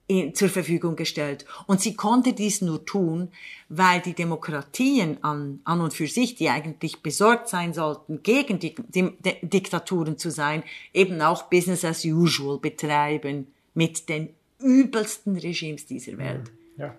[0.07, 1.45] in, zur Verfügung gestellt.
[1.67, 3.29] Und sie konnte dies nur tun,
[3.69, 8.75] weil die Demokratien an, an und für sich, die eigentlich besorgt sein sollten, gegen die,
[8.89, 10.63] die, die Diktaturen zu sein,
[10.93, 14.29] eben auch Business as usual betreiben mit den
[14.59, 16.51] übelsten Regimes dieser Welt.
[16.77, 16.95] Ja.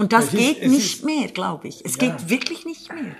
[0.00, 1.84] Und das Es geht nicht ist- mehr, glaube ich.
[1.84, 2.08] Es Ja.
[2.16, 3.14] geht wirklich nicht mehr.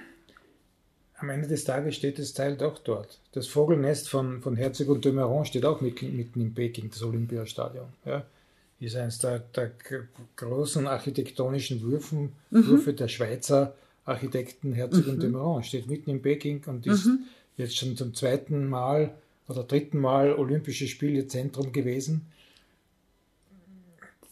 [1.18, 3.18] Am Ende des Tages steht das Teil doch dort.
[3.32, 7.02] Das Vogelnest von, von Herzog und de Meuron steht auch mitten, mitten in Peking, das
[7.02, 7.88] Olympiastadion.
[8.06, 8.24] Ja.
[8.80, 9.72] Ist eines der, der
[10.36, 13.74] großen architektonischen Würfen, Würfe der Schweizer
[14.06, 15.62] Architekten Herzog und de Meuron.
[15.62, 17.06] Steht mitten in Peking und ist
[17.58, 19.12] jetzt schon zum zweiten Mal
[19.48, 22.22] oder dritten Mal Olympische Spiele Zentrum gewesen.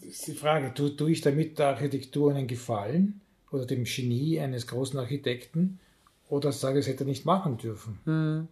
[0.08, 4.66] Ist die Frage, tue, tue ich damit der Architektur einen Gefallen oder dem Genie eines
[4.66, 5.80] großen Architekten
[6.30, 8.48] oder sage, es hätte er nicht machen dürfen?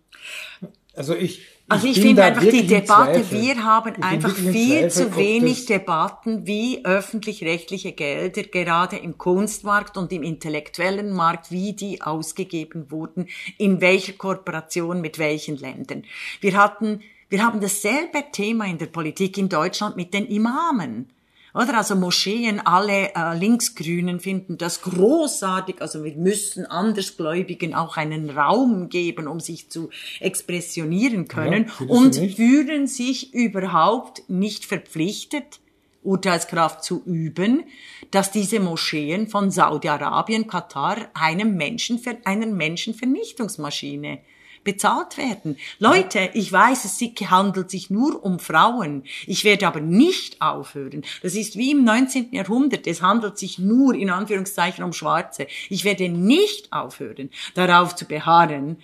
[0.95, 3.41] Also ich, Also ich, finde einfach die Debatte, Zweifel.
[3.41, 9.97] wir haben Ich einfach viel Zweifel, zu wenig Debatten, wie öffentlich-rechtliche Gelder gerade im Kunstmarkt
[9.97, 16.05] und im intellektuellen Markt, wie die ausgegeben wurden, in welcher Kooperation mit welchen Ländern.
[16.43, 17.01] Wir hatten,
[17.31, 21.11] wir haben dasselbe Thema in der Politik in Deutschland mit den Imamen.
[21.57, 21.79] Oder?
[21.79, 25.81] Also Moscheen, alle äh, Linksgrünen finden das großartig.
[25.81, 29.89] Also wir müssen Andersgläubigen auch einen Raum geben, um sich zu
[30.21, 31.71] expressionieren können.
[31.79, 35.61] du und fühlen sich überhaupt nicht verpflichtet,
[36.03, 37.65] Urteilskraft zu üben,
[38.11, 44.19] dass diese Moscheen von Saudi-Arabien, Katar einem Menschen, einer Menschenvernichtungsmaschine
[44.67, 45.57] bezahlt werden.
[45.79, 47.01] Leute, ich weiß, es
[47.31, 49.05] handelt sich nur um Frauen.
[49.27, 51.03] Ich werde aber nicht aufhören.
[51.23, 52.35] Das ist wie im 19.
[52.35, 52.87] Jahrhundert.
[52.87, 55.47] Es handelt sich nur in Anführungszeichen um Schwarze.
[55.71, 58.77] Ich werde nicht aufhören, darauf zu beharren,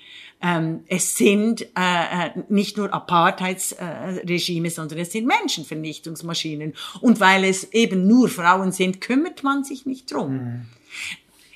[0.45, 6.75] ähm, es sind äh, äh, nicht nur Apartheidsregime, sondern es sind Menschenvernichtungsmaschinen.
[7.01, 10.67] Und weil es eben nur Frauen sind, kümmert man sich nicht drum.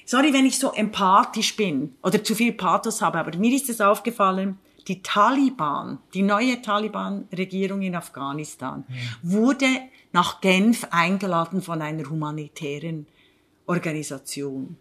[0.09, 3.81] Sorry, wenn ich so empathisch bin oder zu viel Pathos habe, aber mir ist es
[3.81, 8.85] aufgefallen, die Taliban, die neue Taliban-Regierung in Afghanistan,
[9.23, 9.67] wurde
[10.13, 13.09] nach Genf eingeladen von einer humanitären
[13.67, 14.77] Organisation.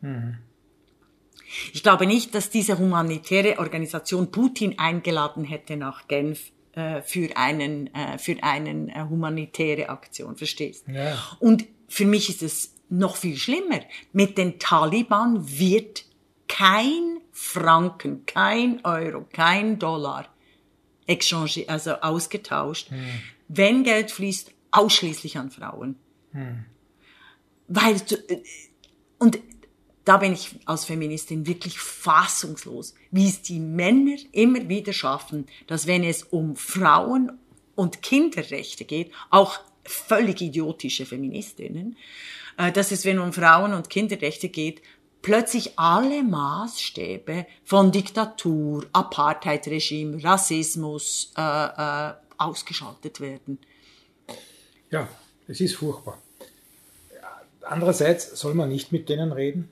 [1.73, 7.93] Ich glaube nicht, dass diese humanitäre Organisation Putin eingeladen hätte nach Genf äh, für einen
[7.95, 10.85] äh, für einen äh, humanitäre Aktion, verstehst?
[10.87, 11.17] Ja.
[11.39, 13.81] Und für mich ist es noch viel schlimmer.
[14.13, 16.05] Mit den Taliban wird
[16.47, 20.27] kein Franken, kein Euro, kein Dollar
[21.07, 22.89] exchange, also ausgetauscht.
[23.47, 25.95] Wenn Geld fließt, ausschließlich an Frauen.
[27.67, 28.41] Weil, du-
[29.19, 29.39] und
[30.03, 35.87] da bin ich als Feministin wirklich fassungslos, wie es die Männer immer wieder schaffen, dass
[35.87, 37.39] wenn es um Frauen
[37.73, 41.95] und Kinderrechte geht, auch völlig idiotische Feministinnen, äh,
[42.57, 44.81] dass es, wenn um Frauen und Kinderrechte geht,
[45.21, 53.57] plötzlich alle Maßstäbe von Diktatur, Apartheidregime, Rassismus äh, äh, ausgeschaltet werden.
[54.91, 55.07] Ja,
[55.47, 56.21] es ist furchtbar.
[57.61, 59.71] Andererseits soll man nicht mit denen reden.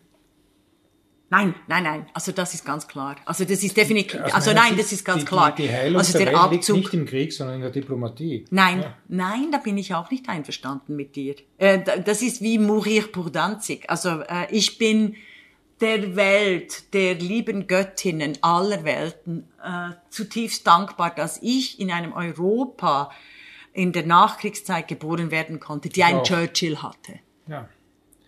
[1.35, 2.05] Nein, nein, nein.
[2.13, 3.15] Also das ist ganz klar.
[3.25, 4.19] Also das ist definitiv.
[4.33, 5.55] Also meiner nein, das ist ganz die, klar.
[5.55, 6.77] Die, Heilung also der der Welt liegt Abzug.
[6.77, 8.45] nicht im Krieg, sondern in der Diplomatie.
[8.51, 8.93] Nein, Ja.
[9.07, 11.35] nein, da bin ich auch nicht einverstanden mit dir.
[11.57, 13.89] Äh, da- das ist wie Mourir pour Danzig.
[13.89, 15.15] Also äh, ich bin
[15.81, 23.09] der Welt, der lieben Göttinnen aller Welten äh, zutiefst dankbar, dass ich in einem Europa
[23.73, 26.23] in der Nachkriegszeit geboren werden konnte, die einen.
[26.23, 27.13] Churchill hatte.
[27.47, 27.67] Ja.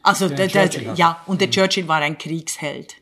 [0.06, 2.95] Also Der der, ja, und der Churchill war ein Kriegsheld.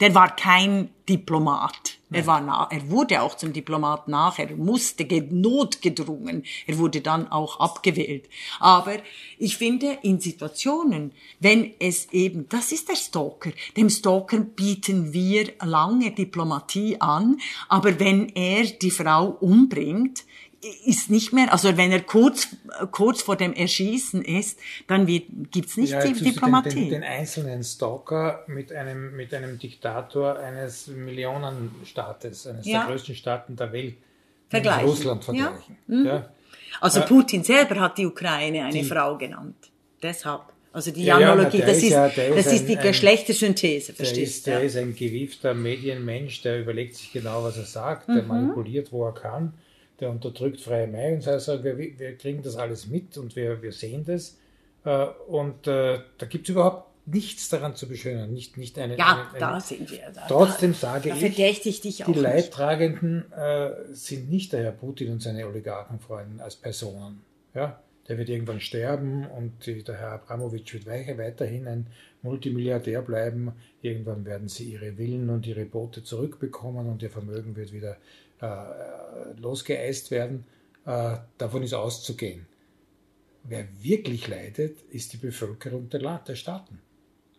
[0.00, 1.98] Der war kein Diplomat.
[2.12, 6.44] Er, war er wurde auch zum Diplomat nachher, er musste ge- notgedrungen.
[6.66, 8.24] Er wurde dann auch abgewählt.
[8.58, 8.94] Aber
[9.38, 13.50] ich finde, in Situationen, wenn es eben, das ist der Stalker.
[13.76, 20.24] Dem Stalker bieten wir lange Diplomatie an, aber wenn er die Frau umbringt,
[20.84, 22.48] ist nicht mehr, also wenn er kurz,
[22.90, 24.58] kurz vor dem Erschießen ist,
[24.88, 26.68] dann wird, gibt's nicht Ja, die Diplomatie.
[26.70, 32.80] Den, den, den einzelnen Stalker mit einem, mit einem Diktator eines Millionenstaates, eines Ja.
[32.80, 33.94] der größten Staaten der Welt,
[34.48, 34.88] Vergleichen.
[34.88, 35.32] Russland Ja.
[35.32, 35.36] Mhm.
[35.38, 36.06] vergleichen.
[36.06, 36.30] Ja.
[36.80, 39.56] Also Putin selber hat die Ukraine eine Frau genannt.
[40.02, 40.42] Deshalb.
[40.72, 44.46] Also die Analogie, das ist ist, das ist ist ein- die ein- Geschlechtersynthese, verstehst ist,
[44.46, 44.50] du?
[44.52, 48.14] der ist ein gewiefter Medienmensch, der überlegt sich genau, was er sagt, Mhm.
[48.14, 49.52] der manipuliert, wo er kann,
[50.00, 51.20] der unterdrückt freie Meinung.
[51.20, 54.38] Das heißt, wir, wir kriegen das alles mit und wir, wir sehen das.
[54.84, 58.32] Äh, Und äh, da gibt es überhaupt nichts daran zu beschönigen.
[58.32, 60.10] Nicht, nicht eine, Ja, eine, da eine, sind wir.
[60.14, 62.22] Da, Trotzdem da, sage da ich, verdächte ich dich auch die nicht.
[62.22, 67.22] Leidtragenden äh, sind nicht der Herr Putin und seine Oligarchenfreunde als Personen.
[67.54, 67.80] Ja?
[68.08, 71.86] Der wird irgendwann sterben und die, der Herr Abramowitsch wird weiter, weiterhin ein
[72.22, 73.52] Multimilliardär bleiben.
[73.82, 77.96] Irgendwann werden sie ihre Villen und ihre Boote zurückbekommen und ihr Vermögen wird wieder
[79.38, 80.44] losgeeist werden.
[80.86, 82.46] Äh, davon ist auszugehen.
[83.44, 86.00] Wer wirklich leidet, ist die Bevölkerung der,
[86.36, 86.80] Staaten.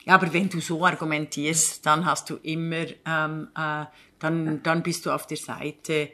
[0.06, 3.86] Ja, aber wenn du so argumentierst, dann hast du immer, ähm, äh,
[4.20, 6.10] dann, dann bist du auf der Seite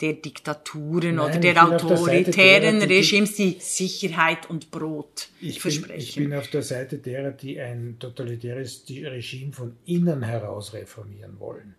[0.00, 5.54] der Diktaturen Nein, oder der bin autoritären derer, die- Regimes, die Sicherheit und Brot Ich
[5.54, 5.98] bin, versprechen.
[6.00, 11.74] ich bin auf der Seite derer, die ein totalitäres Regime von innen heraus reformieren wollen.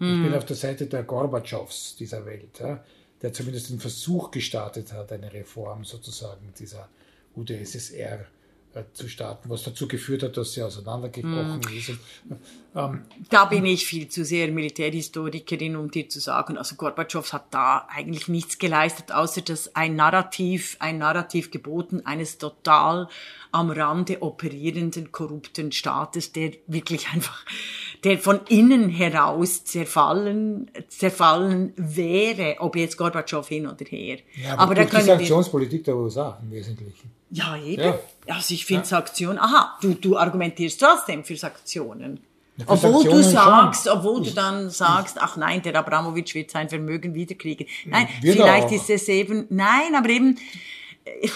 [0.00, 0.22] Ich Mhm.
[0.22, 2.82] bin auf der Seite der Gorbatschows dieser Welt, ja,
[3.22, 6.88] der zumindest den Versuch gestartet hat, eine Reform sozusagen dieser
[7.36, 8.24] UdSSR
[8.72, 11.78] äh, zu starten, was dazu geführt hat, dass sie auseinandergebrochen Mhm.
[11.78, 11.90] ist.
[12.74, 17.52] Ähm, Da bin ich viel zu sehr Militärhistorikerin, um dir zu sagen, also Gorbatschow hat
[17.52, 23.08] da eigentlich nichts geleistet, außer dass ein Narrativ, ein Narrativ geboten eines total
[23.52, 27.44] am Rande operierenden, korrupten Staates, der wirklich einfach,
[28.04, 34.18] der von innen heraus zerfallen, zerfallen wäre, ob jetzt Gorbatschow hin oder her.
[34.42, 37.10] ja, aber da durch die Sanktionspolitik der USA im Wesentlichen.
[37.30, 37.82] ja, eben.
[37.82, 37.98] Ja.
[38.28, 42.20] Also ich finde Sanktionen, aha, du, du argumentierst trotzdem für Sanktionen.
[42.56, 43.98] Ja, für obwohl Sanktionen du sagst, schon.
[43.98, 47.66] obwohl du dann sagst, ach nein, der Abramowitsch wird sein Vermögen wiederkriegen.
[47.86, 48.72] Nein, vielleicht auch.
[48.72, 50.38] ist es eben, nein, aber eben,
[51.04, 51.28] äh,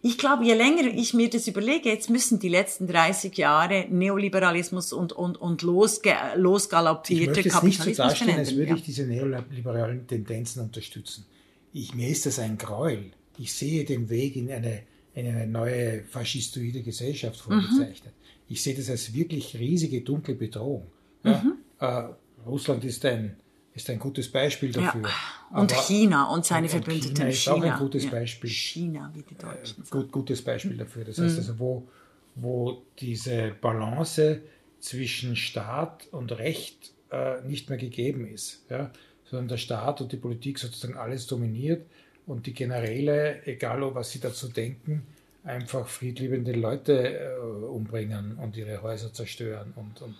[0.00, 4.92] ich glaube, je länger ich mir das überlege, jetzt müssen die letzten 30 Jahre Neoliberalismus
[4.92, 8.76] und, und, und losge, Ich losgaloppierte möchte es nicht so Kapitalismus darstellen, als würde ja.
[8.76, 11.26] ich diese neoliberalen Tendenzen unterstützen.
[11.72, 13.10] Ich, mir ist das ein Gräuel.
[13.38, 14.82] Ich sehe den Weg in eine,
[15.14, 18.14] in eine neue faschistoide Gesellschaft vorgezeichnet.
[18.48, 20.86] Ich sehe das als wirklich riesige, dunkle Bedrohung.
[21.24, 21.44] Ja?
[21.80, 22.14] Äh,
[22.46, 23.36] Russland ist ein,
[23.82, 25.02] ist ein gutes Beispiel dafür.
[25.02, 25.58] ja.
[25.58, 27.14] Und Aber- China und seine Verbündeten.
[27.16, 28.10] China ist auch ein gutes ja.
[28.10, 28.50] Beispiel.
[28.50, 29.90] China, wie die Deutschen sagen.
[29.90, 31.04] gut, gutes Beispiel dafür.
[31.04, 31.88] Das heißt also, wo,
[32.34, 34.42] wo diese Balance
[34.80, 38.90] zwischen Staat und Recht äh, nicht mehr gegeben ist, ja?
[39.24, 41.86] sondern der Staat und die Politik sozusagen alles dominiert
[42.26, 45.02] und die Generäle, egal ob was sie dazu denken,
[45.44, 50.16] einfach friedliebende Leute äh, umbringen und ihre Häuser zerstören und, und,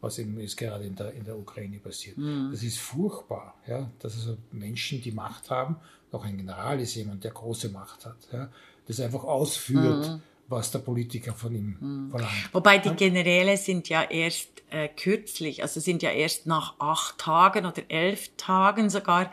[0.00, 2.18] was eben jetzt gerade in der, in der Ukraine passiert.
[2.18, 2.50] Mhm.
[2.52, 5.76] Das ist furchtbar, ja, dass also Menschen, die Macht haben,
[6.12, 8.48] auch ein General ist jemand, der große Macht hat, ja,
[8.86, 10.22] das einfach ausführt, mhm.
[10.48, 12.10] was der Politiker von ihm mhm.
[12.10, 12.48] verlangt.
[12.52, 17.66] Wobei die Generäle sind ja erst äh, kürzlich, also sind ja erst nach acht Tagen
[17.66, 19.30] oder elf Tagen sogar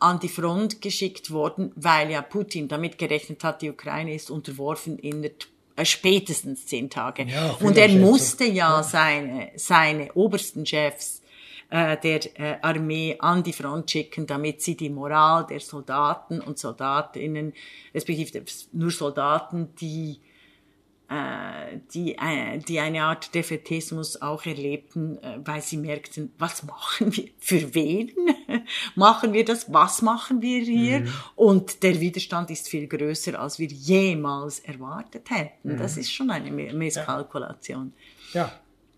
[0.00, 4.98] an die Front geschickt worden, weil ja Putin damit gerechnet hat, die Ukraine ist unterworfen
[4.98, 7.24] innerhalb äh, spätestens zehn Tage.
[7.24, 11.22] Ja, und er musste ja, ja, seine, seine obersten Chefs
[11.70, 16.58] äh, der äh, Armee an die Front schicken, damit sie die Moral der Soldaten und
[16.58, 17.52] Soldatinnen,
[17.94, 20.27] respektive nur Soldaten, die äh,
[21.94, 27.28] die, äh, die eine Art Defetismus auch erlebten, äh, weil sie merkten, was machen wir,
[27.38, 28.12] für wen
[28.94, 31.00] machen wir das, was machen wir hier?
[31.00, 31.12] Mhm.
[31.34, 35.74] Und der Widerstand ist viel größer, als wir jemals erwartet hätten.
[35.74, 35.78] Mhm.
[35.78, 37.94] Das ist schon eine Misskalkulation.
[38.34, 38.40] Ja.
[38.42, 38.52] ja,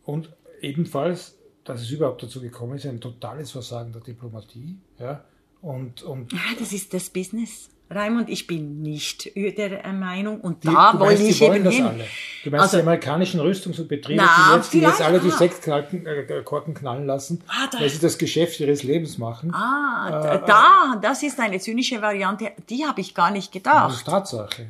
[0.05, 0.31] und
[0.61, 4.77] ebenfalls, dass es überhaupt dazu gekommen ist, ein totales Versagen der Diplomatie.
[4.99, 5.25] Ja,
[5.63, 7.71] und, und ja, das ist das Business.
[7.93, 11.87] Raimund, ich bin nicht der äh, Meinung und die, da wollte ich eben hin.
[11.87, 12.05] Alle.
[12.45, 15.31] Du meinst also, die amerikanischen Rüstungs- und Betriebe, na, die, jetzt, die jetzt alle die
[15.31, 19.53] Sektkorken äh, knallen lassen, ah, da, weil sie das Geschäft ihres Lebens machen.
[19.53, 23.91] Ah, äh, da, das ist eine zynische Variante, die habe ich gar nicht gedacht.
[23.91, 24.67] Das ist Tatsache.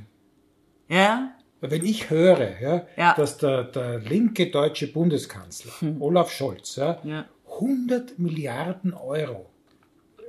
[0.89, 1.33] Ja.
[1.61, 3.15] Wenn ich höre, ja, ja.
[3.15, 6.01] dass der, der linke deutsche Bundeskanzler hm.
[6.01, 7.27] Olaf Scholz ja, ja.
[7.53, 9.50] 100 Milliarden Euro äh,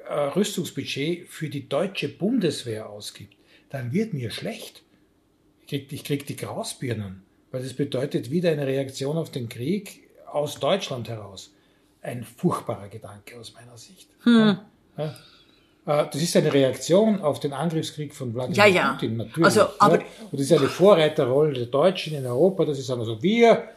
[0.10, 3.36] Rüstungsbudget für die deutsche Bundeswehr ausgibt,
[3.70, 4.84] dann wird mir schlecht.
[5.62, 10.10] Ich krieg, ich krieg die Grausbirnen, weil das bedeutet wieder eine Reaktion auf den Krieg
[10.26, 11.54] aus Deutschland heraus.
[12.02, 14.10] Ein furchtbarer Gedanke aus meiner Sicht.
[14.24, 14.58] Hm.
[14.98, 15.16] Ja,
[15.86, 18.94] äh, das ist eine Reaktion auf den Angriffskrieg von Wladimir ja, ja.
[18.94, 19.46] Putin, natürlich.
[19.46, 20.06] Also, aber, ja.
[20.32, 23.70] Und das ist eine Vorreiterrolle der Deutschen in Europa, dass sie sagen, also wir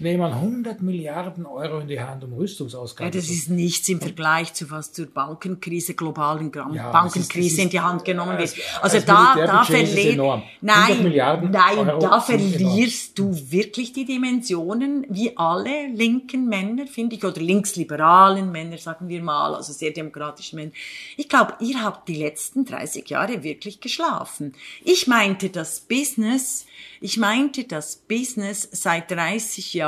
[0.00, 4.52] nehmen 100 Milliarden Euro in die Hand, um Rüstungsausgaben ja, Das ist nichts im Vergleich
[4.54, 8.54] zu was zur Bankenkrise, globalen ja, Bankenkrise ist, in die Hand genommen wird.
[8.82, 10.18] Also da, da verliert,
[10.60, 11.12] nein,
[11.50, 17.40] nein, Euro da verlierst du wirklich die Dimensionen, wie alle linken Männer, finde ich, oder
[17.40, 20.72] linksliberalen Männer, sagen wir mal, also sehr demokratische Männer.
[21.16, 24.52] Ich glaube, ihr habt die letzten 30 Jahre wirklich geschlafen.
[24.84, 26.66] Ich meinte das Business,
[27.00, 29.85] ich meinte das Business seit 30 Jahren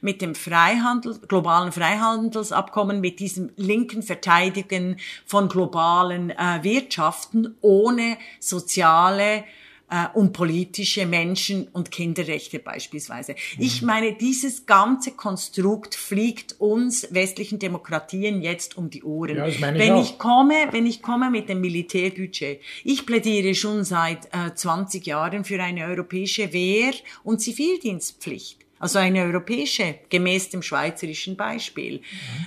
[0.00, 4.96] mit dem Freihandel, globalen Freihandelsabkommen, mit diesem linken Verteidigen
[5.26, 9.44] von globalen äh, Wirtschaften ohne soziale
[9.90, 13.32] äh, und politische Menschen- und Kinderrechte beispielsweise.
[13.32, 13.64] Mhm.
[13.64, 19.36] Ich meine, dieses ganze Konstrukt fliegt uns westlichen Demokratien jetzt um die Ohren.
[19.36, 24.26] Ja, wenn ich, ich, komme, wenn ich komme mit dem Militärbudget, ich plädiere schon seit
[24.32, 31.38] äh, 20 Jahren für eine europäische Wehr- und Zivildienstpflicht also eine europäische, gemäß dem schweizerischen
[31.38, 32.02] Beispiel.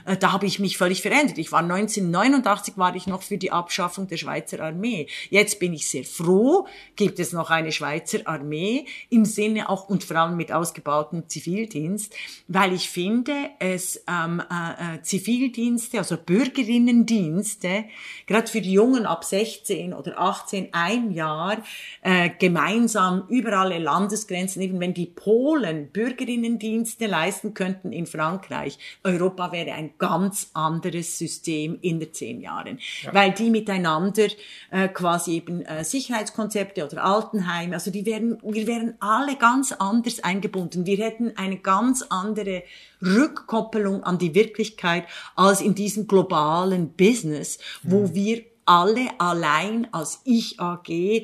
[0.06, 0.20] Mhm.
[0.20, 1.40] Da habe ich mich völlig verändert.
[1.40, 5.08] Ich war 1989 war ich noch für die Abschaffung der Schweizer Armee.
[5.32, 10.04] Jetzt bin ich sehr froh, gibt es noch eine Schweizer Armee im Sinne auch und
[10.04, 12.14] vor allem mit ausgebautem Zivildienst,
[12.48, 17.86] weil ich finde, es ähm, äh, äh Zivildienste, also Bürgerinnendienste,
[18.28, 21.64] gerade für die Jungen ab 16 oder 18 ein Jahr
[22.04, 28.78] äh, gemeinsam über alle Landesgrenzen, eben wenn die Polen Bürger Bürgerinnendienste leisten könnten in Frankreich.
[29.04, 33.14] Europa wäre ein ganz anderes System in den zehn Jahren, ja.
[33.14, 34.28] weil die miteinander
[34.70, 40.20] äh, quasi eben äh, Sicherheitskonzepte oder Altenheime, also die wären, wir wären alle ganz anders
[40.20, 40.86] eingebunden.
[40.86, 42.64] Wir hätten eine ganz andere
[43.02, 45.06] Rückkoppelung an die Wirklichkeit
[45.36, 48.16] als in diesem globalen Business, wo mhm.
[48.16, 51.24] wir alle allein als Ich AG äh,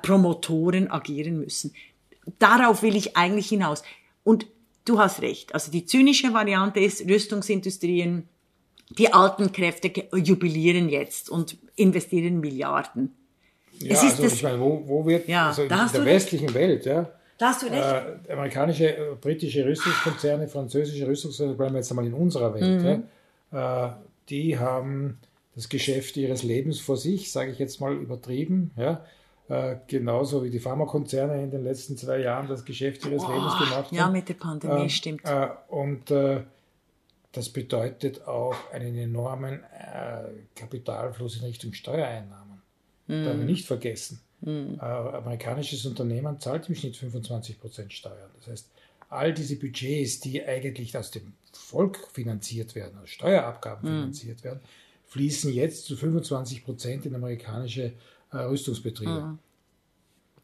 [0.00, 1.74] Promotoren agieren müssen.
[2.38, 3.82] Darauf will ich eigentlich hinaus.
[4.24, 4.46] Und
[4.84, 5.54] du hast recht.
[5.54, 8.28] Also die zynische Variante ist, Rüstungsindustrien,
[8.98, 13.14] die alten Kräfte jubilieren jetzt und investieren Milliarden.
[13.78, 16.50] Ja, es ist also das, ich meine, wo, wo wird, ja, also in der westlichen
[16.50, 16.54] recht.
[16.54, 18.28] Welt, ja, da hast du recht.
[18.28, 23.04] Äh, amerikanische, äh, britische Rüstungskonzerne, französische Rüstungskonzerne, bleiben wir jetzt einmal in unserer Welt, mhm.
[23.52, 23.92] ja, äh,
[24.28, 25.18] die haben
[25.54, 29.04] das Geschäft ihres Lebens vor sich, sage ich jetzt mal übertrieben, ja,
[29.50, 33.58] äh, genauso wie die Pharmakonzerne in den letzten zwei Jahren das Geschäft ihres oh, Lebens
[33.58, 33.96] gemacht haben.
[33.96, 35.24] Ja, mit der Pandemie, äh, stimmt.
[35.24, 36.42] Äh, und äh,
[37.32, 40.22] das bedeutet auch einen enormen äh,
[40.54, 42.62] Kapitalfluss in Richtung Steuereinnahmen.
[43.08, 43.24] Mm.
[43.24, 44.20] Darf man nicht vergessen.
[44.42, 44.78] Mm.
[44.80, 48.30] amerikanisches Unternehmen zahlt im Schnitt 25% Steuern.
[48.38, 48.70] Das heißt,
[49.08, 54.00] all diese Budgets, die eigentlich aus dem Volk finanziert werden, aus Steuerabgaben mm.
[54.00, 54.60] finanziert werden,
[55.08, 57.92] fließen jetzt zu 25% in amerikanische
[58.38, 59.10] Rüstungsbetriebe.
[59.10, 59.38] Mhm.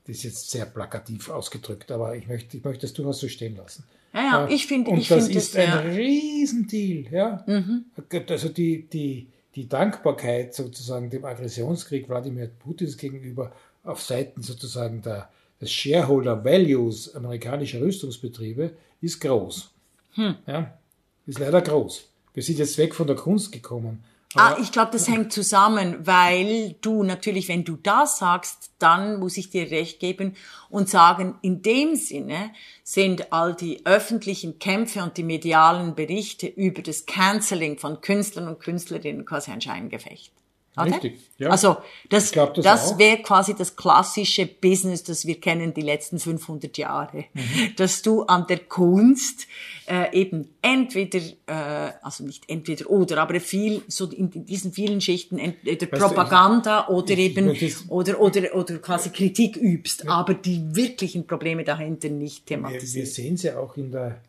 [0.07, 3.57] Das ist jetzt sehr plakativ ausgedrückt, aber ich möchte, ich möchte das durchaus so stehen
[3.57, 3.84] lassen.
[4.14, 5.78] Ja, ja, ich finde, ich das finde ist das, ein ja.
[5.80, 7.45] Riesendeal, ja.
[7.47, 7.87] Mhm.
[8.28, 15.28] Also die, die, die Dankbarkeit sozusagen dem Aggressionskrieg Wladimir Putins gegenüber auf Seiten sozusagen der,
[15.61, 19.70] des Shareholder Values amerikanischer Rüstungsbetriebe ist groß.
[20.14, 20.37] Hm.
[20.47, 20.78] Ja,
[21.26, 22.05] ist leider groß.
[22.32, 24.05] Wir sind jetzt weg von der Kunst gekommen.
[24.35, 29.37] Ah, ich glaube, das hängt zusammen, weil du natürlich, wenn du das sagst, dann muss
[29.37, 30.37] ich dir recht geben
[30.68, 32.51] und sagen, in dem Sinne
[32.83, 38.61] sind all die öffentlichen Kämpfe und die medialen Berichte über das Canceling von Künstlern und
[38.61, 40.33] Künstlerinnen quasi ein Scheingefecht.
[40.77, 40.87] Oder?
[40.93, 41.49] Richtig, ja.
[41.51, 41.79] Also
[42.11, 46.18] das, Ich glaub das das wäre quasi das klassische Business, das wir kennen die letzten
[46.18, 47.43] 500 Jahre, Mhm.
[47.77, 49.47] dass du an der Kunst
[49.89, 55.01] äh, eben entweder, äh, also nicht entweder oder, aber viel so in, in diesen vielen
[55.01, 59.57] Schichten entweder Weißt du, Propaganda oder ich- ich eben es- oder oder oder quasi Kritik
[59.57, 63.07] übst, aber die wirklichen Probleme dahinter nicht wir, wir thematisiert.
[63.07, 64.20] sehen ja auch in der,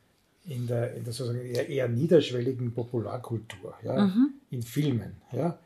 [0.47, 4.29] in der, in der sozusagen eher, eher niederschwelligen Popularkultur, ja, Mhm.
[4.51, 5.57] in Filmen, ja,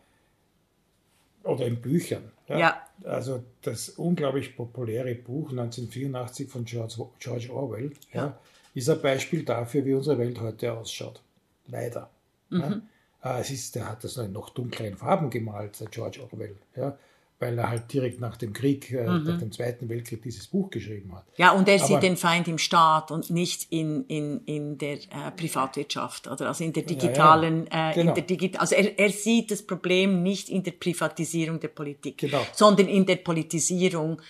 [1.44, 2.32] oder in Büchern.
[2.48, 2.60] Ja.
[2.60, 2.88] Ja.
[3.04, 8.26] Also das unglaublich populäre Buch 1984 von George, George Orwell ja.
[8.26, 8.40] Ja.
[8.74, 11.22] ist ein Beispiel dafür, wie unsere Welt heute ausschaut.
[11.68, 12.10] Leider.
[12.50, 12.84] Mhm.
[13.24, 13.38] Ja.
[13.38, 16.56] Äh, Es ist, der hat das noch in noch dunkleren Farben gemalt, der George Orwell,
[16.76, 16.98] ja,
[17.42, 19.24] weil er halt direkt nach dem Krieg, äh, Mhm.
[19.26, 21.26] nach dem Zweiten Weltkrieg dieses Buch geschrieben hat.
[21.38, 24.94] Ja, und er Aber- sieht den Feind im Staat und nicht in, in, in der
[24.98, 27.92] äh, Privatwirtschaft oder also in der digitalen, ja.
[27.92, 28.10] äh, Genau.
[28.10, 32.18] in der Digi also er, er sieht das Problem nicht in der Privatisierung der Politik,
[32.20, 32.42] Genau.
[32.54, 34.22] sondern in der Politisierung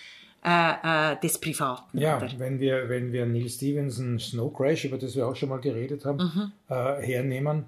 [0.44, 1.96] äh, äh, des Privaten.
[1.98, 2.28] Ja, oder?
[2.38, 6.04] wenn wir, wenn wir Neil Stevenson Snow Crash, über das wir auch schon mal geredet
[6.04, 6.52] haben, Mhm.
[7.00, 7.64] hernehmen,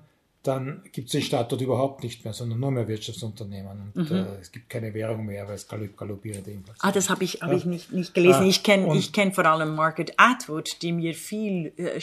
[0.47, 3.93] dann gibt es den Staat dort überhaupt nicht mehr, sondern nur mehr Wirtschaftsunternehmen.
[3.95, 4.17] Und Mhm.
[4.17, 7.41] äh, es gibt keine Währung mehr, weil es galop galoppierende Inflation Ah, das habe ich,
[7.43, 8.43] hab ich nicht, nicht gelesen.
[8.43, 12.01] Ah, ich kenne und- kenn vor allem Margaret Atwood, die mir viel, äh, äh,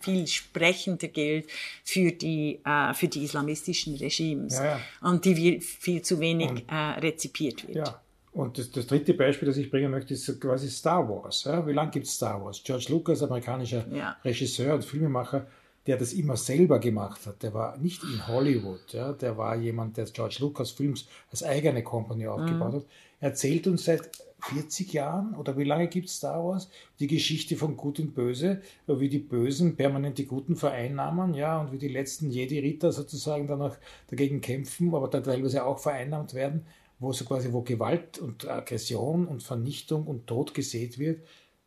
[0.00, 1.46] viel sprechender gilt
[1.84, 4.58] für die, äh, für die islamistischen Regimes.
[4.58, 4.80] Ja, ja.
[5.00, 7.76] Und die wir viel zu wenig äh, rezipiert wird.
[7.86, 8.00] Ja.
[8.32, 11.44] Und das, das dritte Beispiel, das ich bringen möchte, ist quasi Star Wars.
[11.44, 11.64] Ja?
[11.64, 12.60] Wie lange gibt es Star Wars?
[12.64, 14.16] George Lucas, amerikanischer Ja.
[14.24, 15.46] Regisseur und Filmemacher,
[15.86, 17.42] der das immer selber gemacht hat.
[17.42, 18.92] Der war nicht in Hollywood.
[18.92, 19.12] Ja?
[19.12, 22.86] Der war jemand, der George Lucas Films als eigene Company aufgebaut hat.
[23.20, 24.10] Er erzählt uns seit
[24.50, 26.68] 40 Jahren oder wie lange gibt es Star Wars
[27.00, 31.72] die Geschichte von Gut und Böse, wie die Bösen permanent die Guten vereinnahmen, ja, und
[31.72, 33.76] wie die letzten Jedi-Ritter sozusagen dann auch
[34.08, 36.66] dagegen kämpfen, aber dann teilweise auch vereinnahmt werden,
[36.98, 41.24] wo so quasi, wo Gewalt und Aggression und Vernichtung und Tod gesät wird,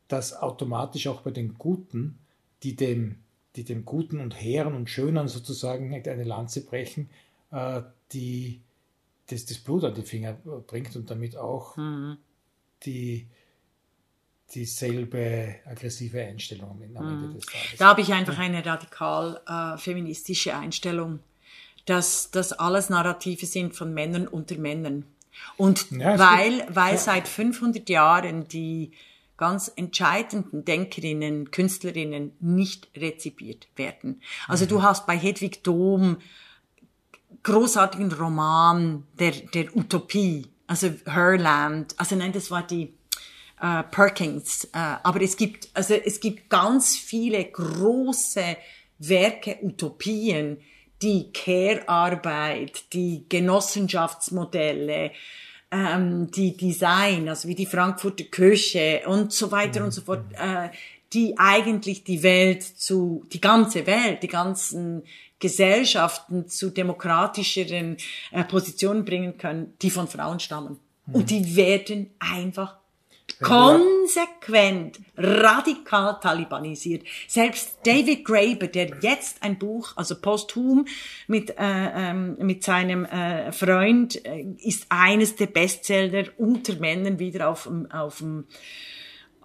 [0.07, 2.19] dass automatisch auch bei den Guten,
[2.63, 3.15] die dem,
[3.57, 7.09] die dem Guten und Hehren und Schönen sozusagen eine Lanze brechen,
[7.51, 7.81] äh,
[8.13, 8.61] die
[9.29, 11.77] das, das Blut an die Finger bringt und damit auch
[12.85, 13.27] die
[14.53, 17.77] dieselbe aggressive Einstellung am Ende des Tages.
[17.77, 21.19] Da habe ich einfach eine radikal äh, feministische Einstellung,
[21.85, 25.05] dass das alles Narrative sind von Männern unter Männern.
[25.57, 28.91] Und Ja, weil, weil seit 500 Jahren die
[29.37, 34.21] ganz entscheidenden Denkerinnen, Künstlerinnen nicht rezipiert werden.
[34.47, 34.69] Also Mhm.
[34.69, 36.17] du hast bei Hedwig Dom
[37.43, 42.93] großartigen Roman der, der Utopie, also Herland, also nein, das war die
[43.61, 44.69] äh, Perkins, äh,
[45.03, 48.57] aber es gibt, also es gibt ganz viele große
[48.99, 50.57] Werke, Utopien,
[51.01, 55.11] die Care-Arbeit, die Genossenschaftsmodelle,
[55.71, 60.69] ähm, die Design, also wie die Frankfurter Küche und so weiter und so fort, äh,
[61.13, 65.03] die eigentlich die Welt zu, die ganze Welt, die ganzen
[65.39, 67.97] Gesellschaften zu demokratischeren
[68.31, 70.79] äh, Positionen bringen können, die von Frauen stammen.
[71.11, 72.77] Und die werden einfach
[73.41, 77.03] konsequent, radikal talibanisiert.
[77.27, 80.85] Selbst David Graeber, der jetzt ein Buch, also posthum
[81.27, 87.49] mit, äh, ähm, mit seinem äh, Freund, äh, ist eines der Bestseller unter Männern wieder
[87.49, 88.45] auf dem, auf dem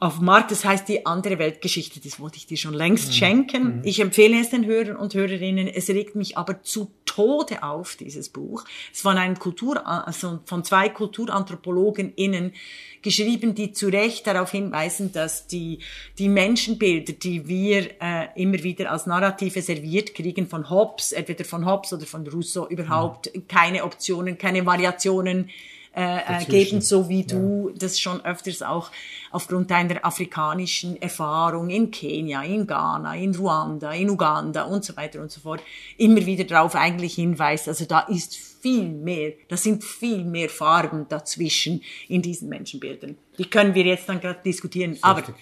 [0.03, 0.51] auf dem Markt.
[0.51, 3.83] Das heißt, die andere Weltgeschichte, das wollte ich dir schon längst schenken.
[3.85, 5.69] Ich empfehle es den Hörern und Hörerinnen.
[5.69, 8.65] Es regt mich aber zu Tode auf, dieses Buch.
[8.93, 12.53] Es von einem Kultur, also von zwei KulturanthropologenInnen
[13.01, 15.79] geschrieben, die zu Recht darauf hinweisen, dass die,
[16.19, 21.65] die Menschenbilder, die wir äh, immer wieder als Narrative serviert kriegen von Hobbes, entweder von
[21.65, 25.51] Hobbes oder von Rousseau, überhaupt keine Optionen, keine Variationen
[25.95, 28.91] äh, äh, geben, so wie du das schon öfters auch
[29.31, 35.21] aufgrund deiner afrikanischen Erfahrung in Kenia, in Ghana, in Ruanda, in Uganda und so weiter
[35.21, 35.63] und so fort
[35.99, 37.69] immer wieder darauf eigentlich hinweist.
[37.69, 43.19] Also da ist viel mehr, da sind viel mehr Farben dazwischen in diesen Menschenbildern.
[43.37, 44.97] Die können wir jetzt dann gerade diskutieren.
[45.03, 45.35] Aber Richtig.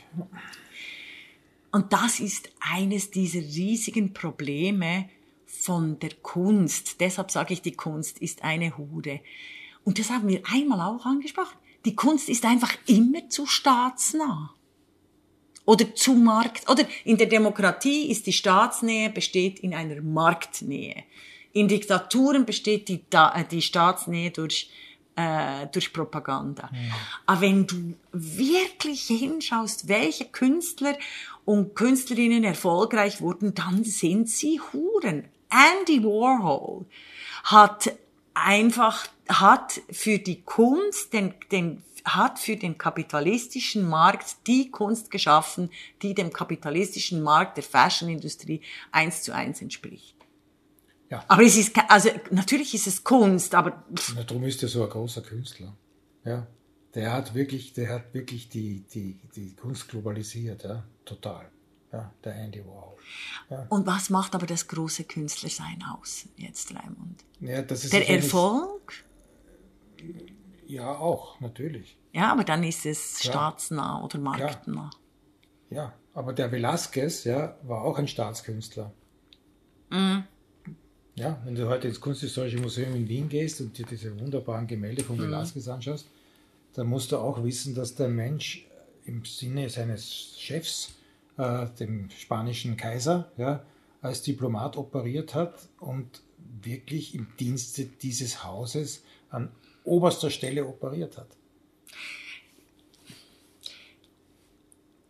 [1.72, 5.08] Und das ist eines dieser riesigen Probleme
[5.46, 7.00] von der Kunst.
[7.00, 9.20] Deshalb sage ich, die Kunst ist eine Hure.
[9.84, 11.56] Und das haben wir einmal auch angesprochen.
[11.84, 14.54] Die Kunst ist einfach immer zu staatsnah.
[15.64, 21.04] Oder zu Markt, oder in der Demokratie ist die Staatsnähe besteht in einer Marktnähe.
[21.52, 24.70] In Diktaturen besteht die, äh, die Staatsnähe durch,
[25.16, 26.70] äh, durch Propaganda.
[26.72, 26.92] Mhm.
[27.26, 30.96] Aber wenn du wirklich hinschaust, welche Künstler
[31.44, 35.28] und Künstlerinnen erfolgreich wurden, dann sind sie Huren.
[35.50, 36.86] Andy Warhol
[37.44, 37.92] hat
[38.44, 45.70] einfach, hat für die Kunst den, den hat für den kapitalistischen Markt die Kunst geschaffen,
[46.02, 50.16] die dem kapitalistischen Markt der Fashionindustrie eins zu eins entspricht.
[51.10, 51.24] Ja.
[51.28, 53.84] Aber es ist, also natürlich ist es Kunst, aber.
[54.14, 55.76] Na, darum ist er so ein großer Künstler.
[56.24, 56.46] Ja.
[56.94, 61.50] Der hat wirklich, der hat wirklich die, die, die Kunst globalisiert, ja, total.
[61.92, 62.96] Ja, der Andy Warhol.
[63.50, 63.66] Ja.
[63.68, 67.24] Und was macht aber das große Künstlersein aus, jetzt Raimund?
[67.40, 69.04] Ja, das ist der Erfolg?
[70.66, 71.96] Ja, auch, natürlich.
[72.12, 73.32] Ja, aber dann ist es Klar.
[73.32, 74.90] staatsnah oder marktnah.
[75.70, 75.76] Ja.
[75.76, 78.92] ja, aber der Velázquez, ja, war auch ein Staatskünstler.
[79.90, 80.24] Mhm.
[81.16, 85.02] Ja, wenn du heute ins Kunsthistorische Museum in Wien gehst und dir diese wunderbaren Gemälde
[85.02, 85.34] von mhm.
[85.34, 86.06] Anschaust,
[86.74, 88.66] dann musst du auch wissen, dass der Mensch
[89.04, 90.92] im Sinne seines Chefs,
[91.38, 93.64] äh, dem spanischen Kaiser, ja,
[94.02, 96.22] als Diplomat operiert hat und
[96.62, 99.50] wirklich im Dienste dieses Hauses an
[99.84, 101.28] oberster Stelle operiert hat.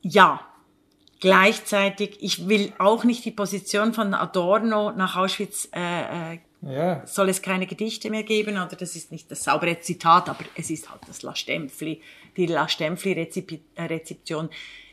[0.02, 0.40] Ja,
[1.20, 7.06] gleichzeitig, ich will auch nicht die Position von Adorno nach Auschwitz, äh, äh, ja.
[7.06, 10.70] soll es keine Gedichte mehr geben, oder das ist nicht das saubere Zitat, aber es
[10.70, 12.00] ist halt das La Stempfli,
[12.36, 14.48] die La Stempfli-Rezeption.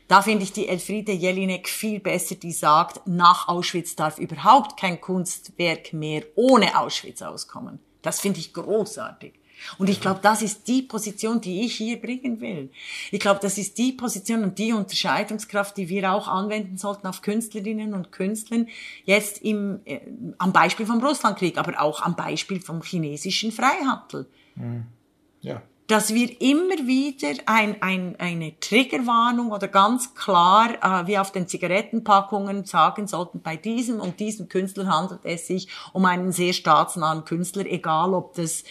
[0.08, 5.00] Da finde ich die Elfriede Jelinek viel besser, die sagt, nach Auschwitz darf überhaupt kein
[5.00, 7.78] Kunstwerk mehr ohne Auschwitz auskommen.
[8.00, 9.34] Das finde ich großartig.
[9.76, 12.70] Und ich glaube, das ist die Position, die ich hier bringen will.
[13.10, 17.22] Ich glaube, das ist die Position und die Unterscheidungskraft, die wir auch anwenden sollten auf
[17.22, 18.68] Künstlerinnen und Künstlern,
[19.04, 20.00] jetzt im, äh,
[20.38, 24.26] am Beispiel vom Russlandkrieg, aber auch am Beispiel vom chinesischen Freihandel.
[24.54, 24.86] Mhm.
[25.40, 31.32] Ja dass wir immer wieder ein, ein, eine Triggerwarnung oder ganz klar, äh, wie auf
[31.32, 36.52] den Zigarettenpackungen sagen sollten, bei diesem und diesem Künstler handelt es sich um einen sehr
[36.52, 38.64] staatsnahen Künstler, egal ob das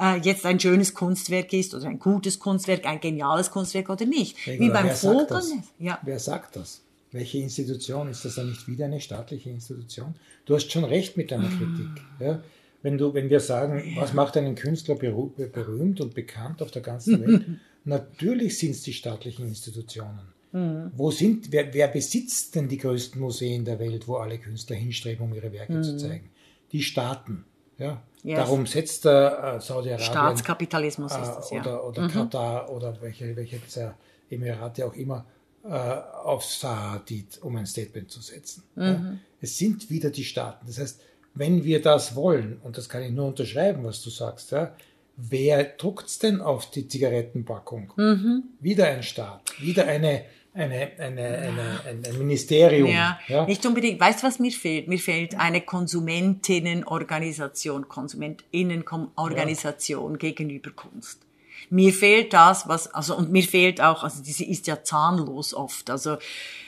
[0.00, 4.36] äh, jetzt ein schönes Kunstwerk ist oder ein gutes Kunstwerk, ein geniales Kunstwerk oder nicht.
[4.44, 5.40] Wie beim Vogel.
[5.78, 6.00] Ja.
[6.02, 6.82] Wer sagt das?
[7.12, 8.08] Welche Institution?
[8.08, 10.16] Ist das dann nicht wieder eine staatliche Institution?
[10.44, 12.02] Du hast schon recht mit deiner Kritik.
[12.18, 12.40] Ja?
[12.84, 17.26] Wenn, du, wenn wir sagen, was macht einen Künstler berühmt und bekannt auf der ganzen
[17.26, 17.46] Welt,
[17.84, 20.20] natürlich sind es die staatlichen Institutionen.
[20.52, 20.92] Mhm.
[20.94, 25.24] Wo sind, wer, wer, besitzt denn die größten Museen der Welt, wo alle Künstler hinstreben,
[25.24, 25.82] um ihre Werke mhm.
[25.82, 26.28] zu zeigen?
[26.72, 27.46] Die Staaten.
[27.78, 28.02] Ja?
[28.22, 28.40] Yes.
[28.40, 30.06] Darum setzt der äh, Saudi-Arabien.
[30.06, 31.60] Staatskapitalismus äh, ist das, ja.
[31.62, 32.08] Oder, oder mhm.
[32.08, 33.96] Katar oder welche, welche dieser
[34.28, 35.24] Emirate auch immer
[35.64, 38.62] äh, auf Sahadid, um ein Statement zu setzen.
[38.76, 38.98] Ja?
[38.98, 39.20] Mhm.
[39.40, 40.66] Es sind wieder die Staaten.
[40.66, 41.00] Das heißt,
[41.34, 44.74] wenn wir das wollen, und das kann ich nur unterschreiben, was du sagst, ja,
[45.16, 47.92] wer druckt's denn auf die Zigarettenpackung?
[47.96, 48.44] Mhm.
[48.60, 50.24] Wieder ein Staat, wieder eine,
[50.54, 52.88] eine, eine, eine, ein Ministerium.
[52.88, 54.00] Ja, ja, nicht unbedingt.
[54.00, 54.88] Weißt du, was mir fehlt?
[54.88, 60.18] Mir fehlt eine Konsumentinnenorganisation, Konsumentinnenorganisation ja.
[60.18, 61.23] gegenüber Kunst.
[61.74, 65.90] Mir fehlt das, was, also, und mir fehlt auch, also diese ist ja zahnlos oft.
[65.90, 66.18] Also,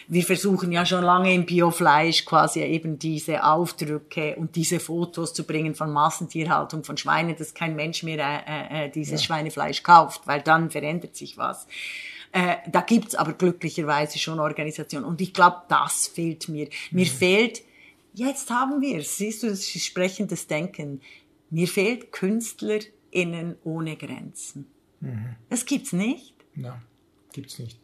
[0.09, 5.45] wir versuchen ja schon lange im Biofleisch quasi eben diese Aufdrücke und diese Fotos zu
[5.45, 9.27] bringen von Massentierhaltung von Schweinen, dass kein Mensch mehr äh, äh, dieses ja.
[9.27, 11.69] Schweinefleisch kauft, weil dann verändert sich was.
[12.33, 15.05] Äh, da gibt's aber glücklicherweise schon Organisationen.
[15.05, 16.69] Und ich glaube, das fehlt mir.
[16.91, 17.11] Mir mhm.
[17.11, 17.63] fehlt,
[18.13, 21.01] jetzt haben wir siehst du, das ist sprechendes Denken.
[21.49, 24.67] Mir fehlt KünstlerInnen ohne Grenzen.
[25.01, 25.37] Mhm.
[25.49, 26.35] Das gibt's nicht.
[26.55, 26.83] Nein,
[27.33, 27.79] gibt's nicht.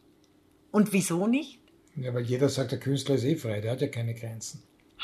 [0.71, 1.59] Und wieso nicht?
[1.95, 4.63] Ja, weil jeder sagt, der Künstler ist eh frei, der hat ja keine Grenzen.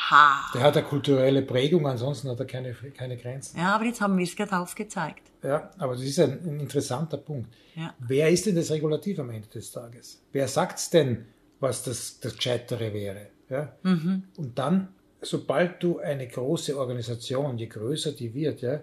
[0.09, 0.49] Ha.
[0.53, 3.59] Der hat eine kulturelle Prägung, ansonsten hat er keine, keine Grenzen.
[3.59, 5.29] Ja, aber jetzt haben wir es gerade aufgezeigt.
[5.43, 7.53] Ja, aber das ist ein, ein interessanter Punkt.
[7.75, 7.93] Ja.
[7.99, 10.21] Wer ist denn das Regulativ am Ende des Tages?
[10.31, 11.25] Wer sagt es denn,
[11.59, 13.27] was das, das Gescheitere wäre?
[13.49, 13.73] Ja?
[13.83, 14.23] Mhm.
[14.37, 14.89] Und dann,
[15.21, 18.81] sobald du eine große Organisation, je größer die wird, ja,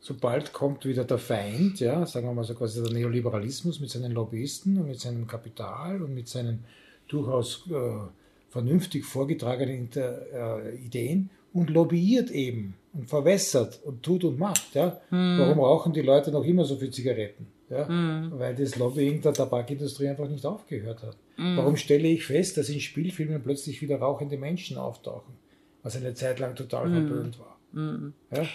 [0.00, 4.12] sobald kommt wieder der Feind, ja, sagen wir mal so quasi der Neoliberalismus mit seinen
[4.12, 6.64] Lobbyisten und mit seinem Kapital und mit seinen
[7.08, 8.08] durchaus äh,
[8.50, 14.74] vernünftig vorgetragenen äh, Ideen und lobbyiert eben und verwässert und tut und macht.
[14.74, 15.00] Ja?
[15.10, 15.38] Hm.
[15.38, 17.46] Warum rauchen die Leute noch immer so viel Zigaretten?
[17.68, 18.32] ja, mhm.
[18.38, 21.16] weil das Lobbying der Tabakindustrie einfach nicht aufgehört hat.
[21.36, 21.56] Mhm.
[21.56, 25.34] Warum stelle ich fest, dass in Spielfilmen plötzlich wieder rauchende Menschen auftauchen,
[25.82, 26.94] was eine Zeit lang total mhm.
[26.94, 27.58] verböhnt war?
[27.72, 28.12] Mhm.
[28.30, 28.46] Ja?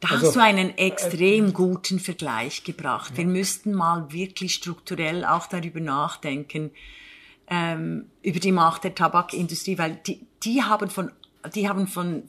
[0.00, 3.16] Da also, hast du einen extrem äh, guten Vergleich gebracht.
[3.16, 6.70] Wir müssten mal wirklich strukturell auch darüber nachdenken,
[7.48, 11.10] ähm, über die Macht der Tabakindustrie, weil die, die haben von,
[11.54, 12.28] die haben von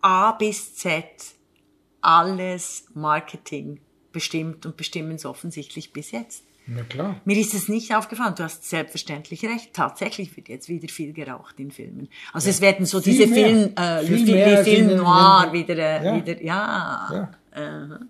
[0.00, 1.04] A bis Z
[2.00, 3.80] alles Marketing
[4.12, 6.44] bestimmt und bestimmen es offensichtlich bis jetzt.
[6.68, 7.20] Na klar.
[7.24, 8.34] Mir ist es nicht aufgefallen.
[8.36, 9.72] Du hast selbstverständlich recht.
[9.72, 12.08] Tatsächlich wird jetzt wieder viel geraucht in Filmen.
[12.32, 12.50] Also ja.
[12.50, 13.46] es werden so viel diese mehr.
[13.46, 16.16] Film, äh, viel Film, mehr Film Noir wieder, äh, ja.
[16.16, 17.08] wieder, ja.
[17.12, 17.30] ja.
[17.56, 18.04] Uh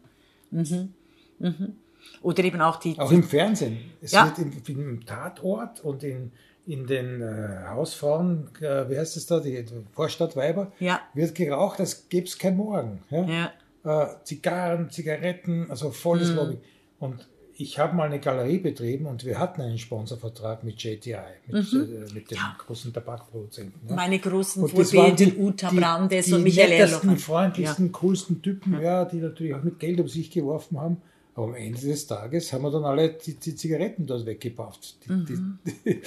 [0.51, 0.95] mhm.
[1.39, 1.77] Mhm.
[2.23, 2.99] Oder eben auch die.
[2.99, 3.79] Auch im Fernsehen.
[4.01, 4.25] Es ja.
[4.25, 6.33] wird im, im, Tatort und in,
[6.67, 11.01] in den äh, Hausfrauen, äh, wie heißt es da, die, die Vorstadtweiber, ja.
[11.13, 13.03] wird geraucht, als gäbe es kein Morgen.
[13.11, 13.53] Ja?
[13.85, 14.03] Ja.
[14.03, 16.37] Äh, Zigarren, Zigaretten, also volles mhm.
[16.37, 16.59] Lobby.
[16.99, 17.29] Und
[17.59, 21.81] ich habe mal eine Galerie betrieben und wir hatten einen Sponsorvertrag mit JTI, mit, mhm.
[21.81, 22.57] äh, mit dem ja.
[22.59, 23.89] großen Tabakproduzenten.
[23.89, 23.95] Ja.
[23.95, 26.89] Meine großen Vorbilder, Uta Brandes und Michael.
[27.03, 27.93] Die freundlichsten, ja.
[27.93, 29.05] coolsten Typen, ja.
[29.05, 30.99] die natürlich auch mit Geld um sich geworfen haben.
[31.35, 35.11] Aber am Ende des Tages haben wir dann alle die, die Zigaretten dort weggepafft, die,
[35.11, 35.59] mhm.
[35.85, 36.01] die,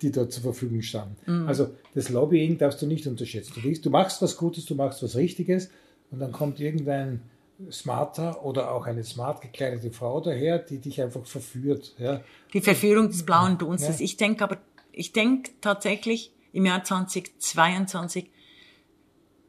[0.00, 1.16] die, dort zur Verfügung standen.
[1.26, 1.48] Mhm.
[1.48, 3.52] Also das Lobbying darfst du nicht unterschätzen.
[3.56, 5.70] Du, willst, du machst was Gutes, du machst was Richtiges
[6.10, 7.22] und dann kommt irgendein
[7.70, 11.94] smarter oder auch eine smart gekleidete Frau daher, die dich einfach verführt.
[11.98, 12.20] Ja.
[12.52, 13.98] Die Verführung des blauen Dunstes.
[13.98, 14.04] Ja.
[14.04, 14.58] Ich denke aber,
[14.92, 18.30] ich denke tatsächlich im Jahr 2022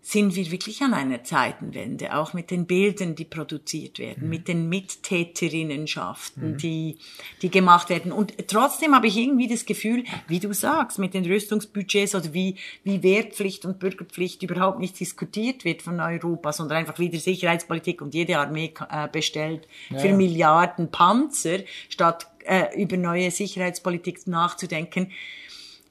[0.07, 4.29] sind wir wirklich an einer Zeitenwende, auch mit den Bildern, die produziert werden, mhm.
[4.29, 6.57] mit den Mittäterinnenschaften, mhm.
[6.57, 6.99] die,
[7.41, 8.11] die gemacht werden.
[8.11, 12.55] Und trotzdem habe ich irgendwie das Gefühl, wie du sagst, mit den Rüstungsbudgets oder wie,
[12.83, 18.13] wie Wehrpflicht und Bürgerpflicht überhaupt nicht diskutiert wird von Europa, sondern einfach wieder Sicherheitspolitik und
[18.13, 19.97] jede Armee äh, bestellt ja.
[19.97, 25.11] für Milliarden Panzer, statt äh, über neue Sicherheitspolitik nachzudenken.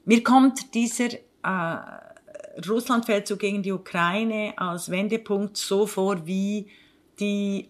[0.05, 1.09] Mir kommt dieser
[1.43, 2.05] äh,
[2.67, 6.67] Russlandfeldzug gegen die Ukraine als Wendepunkt so vor wie
[7.19, 7.69] die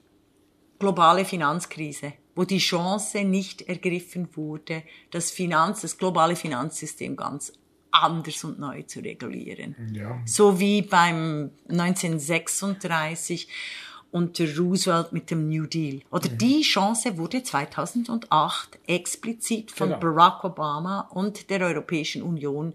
[0.80, 7.54] globale Finanzkrise, wo die Chance nicht ergriffen wurde, das Finanz, das globale Finanzsystem ganz
[7.92, 9.76] anders und neu zu regulieren.
[9.94, 10.20] Ja.
[10.26, 13.48] So wie beim 1936
[14.12, 16.02] unter Roosevelt mit dem New Deal.
[16.10, 16.38] Oder mhm.
[16.38, 20.00] die Chance wurde 2008 explizit von genau.
[20.00, 22.74] Barack Obama und der Europäischen Union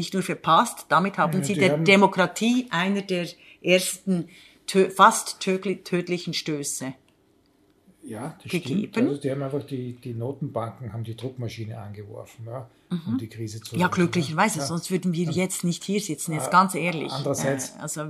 [0.00, 3.28] nicht nur verpasst, damit haben ja, sie der haben Demokratie einer der
[3.62, 4.28] ersten
[4.66, 6.94] tö fast tödlichen Stöße
[8.02, 8.92] ja, das gegeben.
[8.92, 9.08] Stimmt.
[9.08, 13.00] Also die haben einfach die, die Notenbanken haben die Druckmaschine angeworfen, ja, mhm.
[13.06, 14.66] um die Krise zu Ja, glücklicherweise, ja.
[14.66, 17.12] sonst würden wir jetzt nicht hier sitzen, jetzt ganz ehrlich.
[17.12, 18.06] Andererseits, äh, also,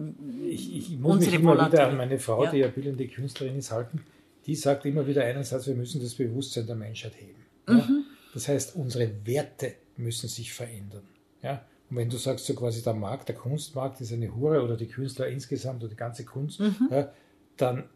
[0.48, 1.72] ich, ich muss mich immer Volatil.
[1.72, 2.50] wieder an meine Frau, ja.
[2.50, 4.04] die ja bildende Künstlerin ist, halten.
[4.46, 7.44] Die sagt immer wieder einen Satz, wir müssen das Bewusstsein der Menschheit heben.
[7.68, 8.04] Mhm.
[8.32, 11.02] Das heißt, unsere Werte müssen sich verändern.
[11.42, 11.64] Ja?
[11.90, 14.86] Und wenn du sagst, so quasi der Markt, der Kunstmarkt ist eine Hure oder die
[14.86, 16.88] Künstler insgesamt oder die ganze Kunst, mhm.
[16.90, 17.12] ja,
[17.56, 17.88] dann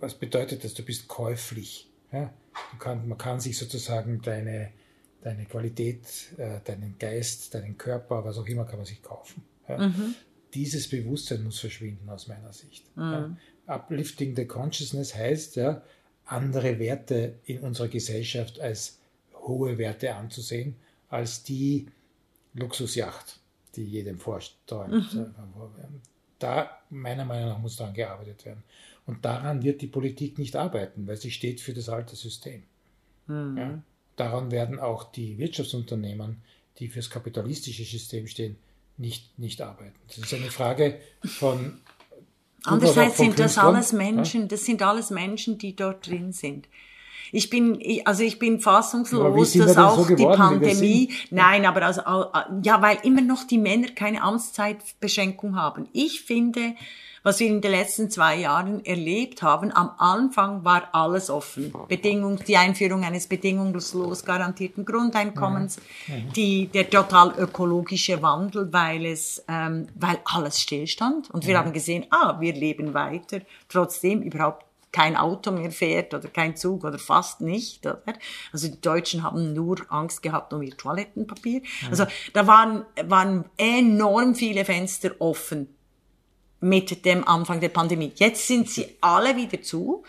[0.00, 0.74] was bedeutet das?
[0.74, 1.90] Du bist käuflich.
[2.12, 2.32] Ja?
[2.72, 4.70] Du kann, man kann sich sozusagen deine,
[5.22, 9.42] deine Qualität, äh, deinen Geist, deinen Körper, was auch immer, kann man sich kaufen.
[9.68, 9.88] Ja?
[9.88, 10.14] Mhm.
[10.54, 12.84] Dieses Bewusstsein muss verschwinden aus meiner Sicht.
[12.96, 13.02] Mhm.
[13.02, 13.36] Ja?
[13.66, 15.82] Uplifting the Consciousness heißt, ja,
[16.24, 18.98] andere Werte in unserer Gesellschaft als
[19.34, 20.74] hohe Werte anzusehen,
[21.08, 21.86] als die
[22.54, 23.38] Luxusjacht,
[23.76, 24.90] die jedem vorsteuert.
[24.90, 25.34] Mhm.
[26.38, 28.62] Da, meiner Meinung nach, muss daran gearbeitet werden.
[29.06, 32.62] Und daran wird die Politik nicht arbeiten, weil sie steht für das alte System.
[33.26, 33.56] Mhm.
[33.56, 33.82] Ja?
[34.16, 36.42] Daran werden auch die Wirtschaftsunternehmen,
[36.78, 38.56] die fürs kapitalistische System stehen,
[38.96, 39.94] nicht, nicht arbeiten.
[40.08, 41.80] Das ist eine Frage von.
[42.64, 46.68] Andererseits sind das alles Menschen, das sind alles Menschen, die dort drin sind.
[47.32, 52.02] Ich bin, also ich bin fassungslos, dass auch so die Pandemie, nein, aber also,
[52.62, 55.88] ja, weil immer noch die Männer keine Amtszeitbeschränkung haben.
[55.92, 56.74] Ich finde,
[57.22, 61.72] was wir in den letzten zwei Jahren erlebt haben, am Anfang war alles offen.
[61.88, 65.78] Bedingung, die Einführung eines bedingungslos garantierten Grundeinkommens,
[66.34, 71.30] die, der total ökologische Wandel, weil es, ähm, weil alles stillstand.
[71.30, 76.28] Und wir haben gesehen, ah, wir leben weiter, trotzdem überhaupt kein Auto mehr fährt oder
[76.28, 77.86] kein Zug oder fast nicht.
[77.86, 78.02] Oder?
[78.52, 81.60] Also die Deutschen haben nur Angst gehabt um ihr Toilettenpapier.
[81.60, 81.88] Mhm.
[81.90, 85.74] Also da waren, waren enorm viele Fenster offen
[86.60, 88.12] mit dem Anfang der Pandemie.
[88.16, 90.04] Jetzt sind sie alle wieder zu.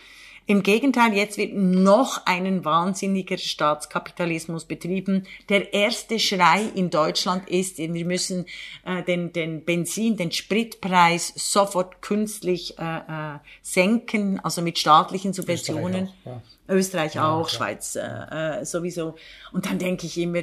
[0.46, 5.26] Im Gegenteil, jetzt wird noch einen wahnsinniger Staatskapitalismus betrieben.
[5.48, 8.46] Der erste Schrei in Deutschland ist, wir müssen
[8.84, 16.08] äh, den, den Benzin, den Spritpreis sofort künstlich äh, äh, senken, also mit staatlichen Subventionen.
[16.08, 16.74] Österreich auch, ja.
[16.74, 19.14] Österreich ja, auch Schweiz äh, äh, sowieso.
[19.52, 20.42] Und dann denke ich immer,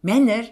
[0.00, 0.44] Männer,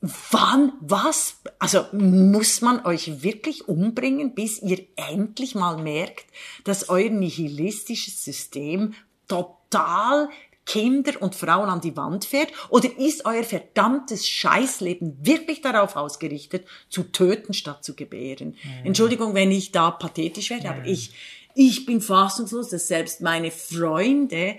[0.00, 6.26] wann, was, also muss man euch wirklich umbringen, bis ihr endlich mal merkt,
[6.64, 8.94] dass euer nihilistisches System
[9.28, 10.30] total
[10.66, 12.52] Kinder und Frauen an die Wand fährt?
[12.68, 18.50] Oder ist euer verdammtes Scheißleben wirklich darauf ausgerichtet, zu töten statt zu gebären?
[18.50, 18.86] Mhm.
[18.86, 20.74] Entschuldigung, wenn ich da pathetisch werde, mhm.
[20.74, 21.12] aber ich,
[21.54, 24.56] ich bin fassungslos, dass selbst meine Freunde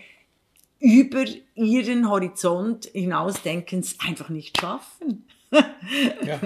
[0.81, 1.23] über
[1.55, 5.25] ihren Horizont hinausdenken, es einfach nicht schaffen.
[5.51, 6.39] ja.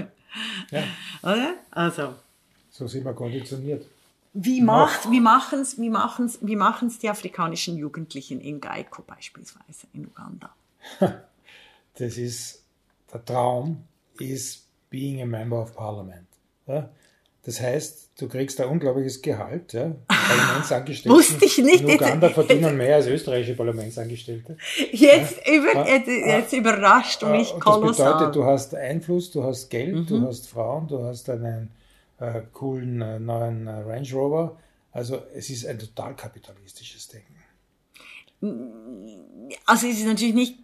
[0.72, 0.84] ja.
[1.24, 1.56] Oder?
[1.72, 2.16] Also.
[2.70, 3.86] So sind wir konditioniert.
[4.34, 10.06] Wie macht, wie machen's, wie machen's, wie machen's die afrikanischen Jugendlichen in Gaiko beispielsweise in
[10.06, 10.54] Uganda?
[11.98, 12.62] Das ist,
[13.14, 13.86] der Traum
[14.20, 16.28] ist being a member of parliament.
[16.68, 16.90] Ja?
[17.46, 19.74] Das heißt, du kriegst ein unglaubliches Gehalt.
[19.74, 19.96] Ja?
[20.08, 21.82] Parlamentsangestellte Wusste ich nicht.
[21.82, 24.58] in Uganda verdienen mehr als österreichische Parlamentsangestellte.
[24.92, 25.54] Jetzt, ja?
[25.54, 28.06] über, jetzt, jetzt überrascht du mich kolossal.
[28.06, 30.08] Das bedeutet, du hast Einfluss, du hast Geld, mhm.
[30.08, 31.70] du hast Frauen, du hast einen
[32.20, 34.58] äh, coolen äh, neuen äh, Range Rover.
[34.92, 37.36] Also es ist ein total kapitalistisches Denken.
[39.66, 40.58] Also es ist natürlich nicht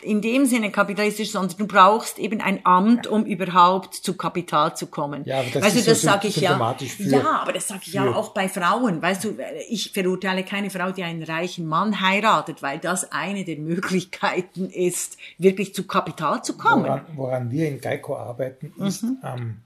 [0.00, 4.86] in dem Sinne kapitalistisch, sondern du brauchst eben ein Amt, um überhaupt zu Kapital zu
[4.86, 5.24] kommen.
[5.24, 6.74] Ja, aber das weißt ist du, das so sage ich ja.
[6.76, 9.02] Für, ja, aber das sage ich ja auch bei Frauen.
[9.02, 9.36] Weißt du,
[9.68, 15.16] ich verurteile keine Frau, die einen reichen Mann heiratet, weil das eine der Möglichkeiten ist,
[15.38, 16.84] wirklich zu Kapital zu kommen.
[16.84, 19.18] Woran, woran wir in Geico arbeiten, ist mhm.
[19.22, 19.56] am,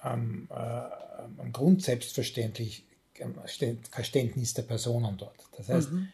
[0.00, 2.84] am, äh, am Grundselbstverständlich
[3.90, 5.36] Verständnis der Personen dort.
[5.56, 6.08] Das heißt, mhm.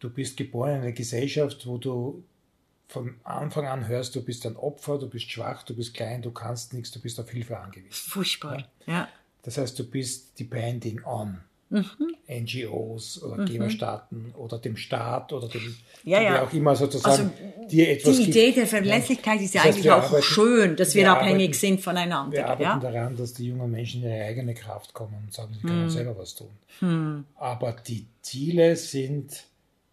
[0.00, 2.24] du bist geboren in einer Gesellschaft, wo du
[2.92, 6.30] von Anfang an hörst, du bist ein Opfer, du bist schwach, du bist klein, du
[6.30, 7.90] kannst nichts, du bist auf Hilfe angewiesen.
[7.90, 8.92] Furchtbar, ja.
[8.92, 9.08] ja.
[9.42, 11.40] Das heißt, du bist depending on
[11.70, 11.84] mhm.
[12.28, 13.46] NGOs oder mhm.
[13.46, 15.74] Geberstaaten oder dem Staat oder dem,
[16.04, 16.42] ja, ja.
[16.42, 18.58] auch immer sozusagen also, dir etwas Die Idee gibt.
[18.58, 19.44] der Verlässlichkeit ja.
[19.44, 22.36] ist ja das heißt, eigentlich auch arbeiten, schön, dass wir, wir abhängig arbeiten, sind voneinander.
[22.36, 25.66] Wir arbeiten daran, dass die jungen Menschen in ihre eigene Kraft kommen und sagen, sie
[25.66, 25.90] können hm.
[25.90, 26.50] selber was tun.
[26.80, 27.24] Hm.
[27.36, 29.44] Aber die Ziele sind,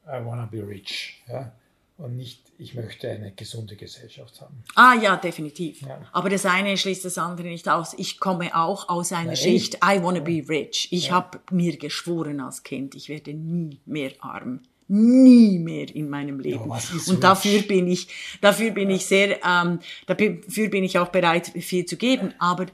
[0.05, 1.23] I wanna be rich.
[1.29, 1.53] Ja?
[1.99, 4.63] Und nicht, ich möchte eine gesunde Gesellschaft haben.
[4.75, 5.81] Ah ja, definitiv.
[5.81, 6.01] Ja.
[6.13, 7.93] Aber das eine schließt das andere nicht aus.
[7.97, 10.87] Ich komme auch aus einer Nein, Schicht, I wanna be rich.
[10.91, 11.13] Ich ja.
[11.13, 14.61] habe mir geschworen als Kind, ich werde nie mehr arm.
[14.87, 16.67] Nie mehr in meinem Leben.
[16.67, 16.79] Ja,
[17.13, 18.07] und dafür bin ich,
[18.41, 22.33] dafür bin ich sehr, ähm, dafür bin ich auch bereit, viel zu geben.
[22.39, 22.65] Aber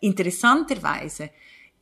[0.00, 1.30] interessanterweise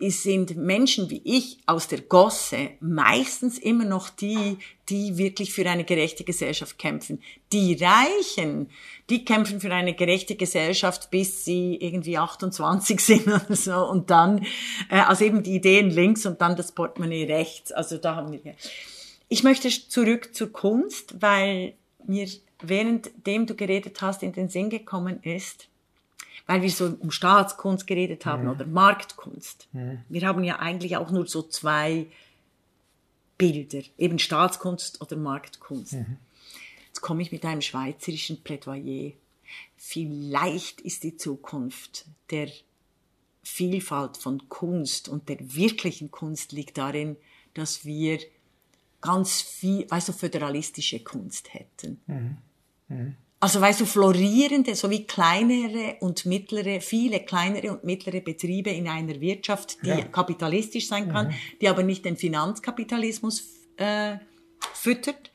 [0.00, 5.84] sind Menschen wie ich aus der Gosse meistens immer noch die, die wirklich für eine
[5.84, 7.22] gerechte Gesellschaft kämpfen.
[7.52, 8.70] Die Reichen,
[9.08, 14.44] die kämpfen für eine gerechte Gesellschaft, bis sie irgendwie 28 sind oder so und dann,
[14.90, 17.72] äh, also eben die Ideen links und dann das Portemonnaie rechts.
[17.72, 18.54] Also da haben wir.
[19.28, 21.74] Ich möchte zurück zur Kunst, weil
[22.06, 22.28] mir
[22.60, 25.68] währenddem du geredet hast in den Sinn gekommen ist,
[26.46, 28.50] weil wir so um Staatskunst geredet haben mhm.
[28.50, 29.68] oder Marktkunst.
[29.72, 30.02] Mhm.
[30.08, 32.06] Wir haben ja eigentlich auch nur so zwei
[33.38, 35.94] Bilder, eben Staatskunst oder Marktkunst.
[35.94, 36.18] Mhm.
[36.86, 39.12] Jetzt komme ich mit einem schweizerischen Plädoyer.
[39.76, 42.48] Vielleicht ist die Zukunft der
[43.42, 47.16] Vielfalt von Kunst und der wirklichen Kunst liegt darin,
[47.52, 48.18] dass wir
[49.00, 52.00] ganz viel, weißt du, föderalistische Kunst hätten.
[52.06, 52.36] Mhm.
[52.88, 53.16] Mhm.
[53.44, 59.20] Also weißt du, florierende sowie kleinere und mittlere, viele kleinere und mittlere Betriebe in einer
[59.20, 60.00] Wirtschaft, die ja.
[60.04, 61.34] kapitalistisch sein kann, mhm.
[61.60, 64.16] die aber nicht den Finanzkapitalismus äh,
[64.72, 65.30] füttert.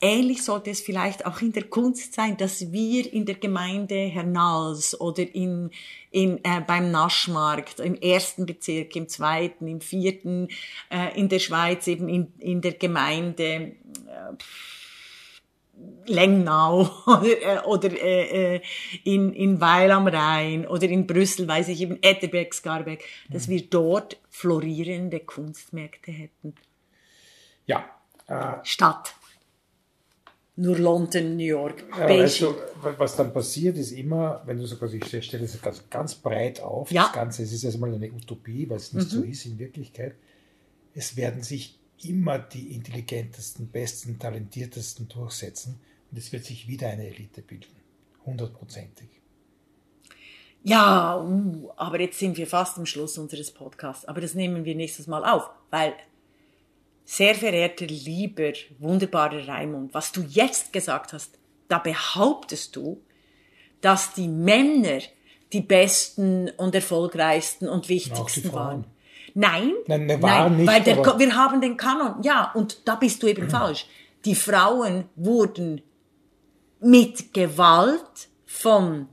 [0.00, 4.98] Ähnlich sollte es vielleicht auch in der Kunst sein, dass wir in der Gemeinde Hernals
[5.00, 5.72] oder in,
[6.12, 10.46] in, äh, beim Naschmarkt, im ersten Bezirk, im zweiten, im vierten,
[10.90, 13.72] äh, in der Schweiz eben in, in der Gemeinde, äh,
[16.06, 18.60] Lengnau oder, oder äh, äh,
[19.04, 23.52] in, in Weil am Rhein oder in Brüssel, weiß ich eben, Etterbeck, Scarbeck, dass mhm.
[23.52, 26.54] wir dort florierende Kunstmärkte hätten.
[27.66, 27.84] Ja.
[28.26, 29.14] Äh, Stadt.
[30.56, 32.54] Nur London, New York, ja, weißt du,
[32.98, 36.90] was dann passiert, ist immer, wenn du sagst, ich stelle das ganz, ganz breit auf,
[36.90, 37.04] ja.
[37.04, 39.16] das Ganze, es ist erstmal eine Utopie, weil es nicht mhm.
[39.16, 40.16] so ist in Wirklichkeit.
[40.92, 47.06] Es werden sich immer die intelligentesten, besten, talentiertesten durchsetzen und es wird sich wieder eine
[47.06, 47.76] Elite bilden.
[48.24, 49.08] Hundertprozentig.
[50.62, 54.04] Ja, uh, aber jetzt sind wir fast am Schluss unseres Podcasts.
[54.04, 55.94] Aber das nehmen wir nächstes Mal auf, weil
[57.04, 63.00] sehr verehrter, lieber, wunderbarer Raimund, was du jetzt gesagt hast, da behauptest du,
[63.80, 65.00] dass die Männer
[65.52, 68.84] die besten und erfolgreichsten und wichtigsten waren.
[69.34, 72.22] Nein, nein, nein, waren nicht, weil der, wir haben den Kanon.
[72.22, 73.86] Ja, und da bist du eben falsch.
[74.24, 75.82] Die Frauen wurden
[76.80, 79.08] mit Gewalt von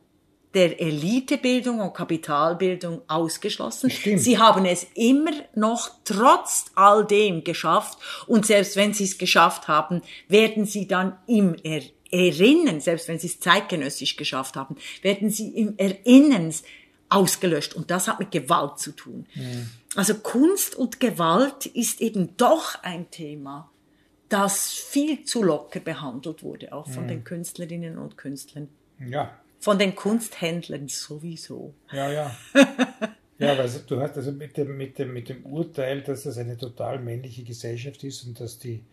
[0.54, 3.92] der Elitebildung und Kapitalbildung ausgeschlossen.
[3.92, 4.22] Stimmt.
[4.22, 9.68] Sie haben es immer noch trotz all dem geschafft und selbst wenn sie es geschafft
[9.68, 15.30] haben, werden sie dann im er Erinnern, selbst wenn sie es zeitgenössisch geschafft haben, werden
[15.30, 16.54] sie im Erinnern
[17.10, 19.26] ausgelöscht und das hat mit Gewalt zu tun.
[19.36, 19.70] Mhm.
[19.98, 23.70] Also Kunst und Gewalt ist eben doch ein Thema,
[24.30, 27.08] das viel zu locker behandelt wurde, auch von mhm.
[27.08, 28.70] den Künstlerinnen und Künstlern.
[29.00, 31.74] Ja, von den Kunsthändlern sowieso.
[31.92, 32.38] Ja, ja.
[33.40, 36.58] ja, weil du hast also mit dem, mit, dem, mit dem Urteil, dass das eine
[36.58, 38.84] total männliche Gesellschaft ist und dass die,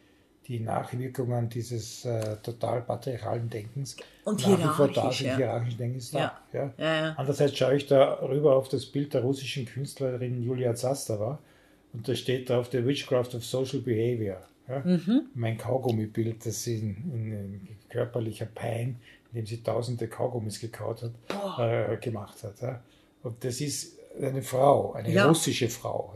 [0.47, 5.37] die Nachwirkungen dieses äh, total patriarchalen Denkens und da sind, ja.
[5.37, 6.19] hierarchischen Denkens da.
[6.19, 6.41] Ja.
[6.53, 6.75] Ja.
[6.77, 7.15] Ja, ja.
[7.16, 11.39] Andererseits schaue ich da rüber auf das Bild der russischen Künstlerin Julia Zastava
[11.93, 14.43] und da steht drauf The Witchcraft of Social Behavior.
[14.66, 15.27] Mhm.
[15.35, 18.97] Mein Kaugummibild, das sie in, in, in körperlicher Pein
[19.35, 22.81] indem sie tausende Kaugummis gekaut hat, äh, gemacht hat.
[23.25, 26.15] Und das ist eine Frau, eine russische Frau,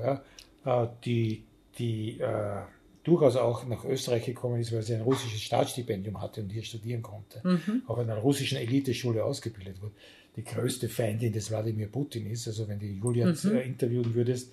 [0.65, 1.43] äh, die,
[1.79, 2.63] die äh,
[3.05, 7.03] durchaus auch nach Österreich gekommen ist, weil sie ein russisches Staatsstipendium hatte und hier studieren
[7.03, 7.83] konnte, mhm.
[7.89, 9.95] in einer russischen Eliteschule ausgebildet wurde.
[10.37, 13.57] Die größte Feindin des Wladimir Putin ist, also wenn du Julia mhm.
[13.57, 14.53] Äh, interviewen würdest,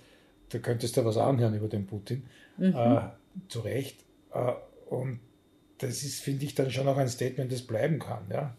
[0.49, 2.23] da könntest du was anhören über den Putin,
[2.57, 2.73] mhm.
[2.75, 3.01] äh,
[3.49, 3.97] zu Recht.
[4.33, 4.53] Äh,
[4.89, 5.19] und
[5.79, 8.25] das ist, finde ich, dann schon auch ein Statement, das bleiben kann.
[8.31, 8.55] Ja.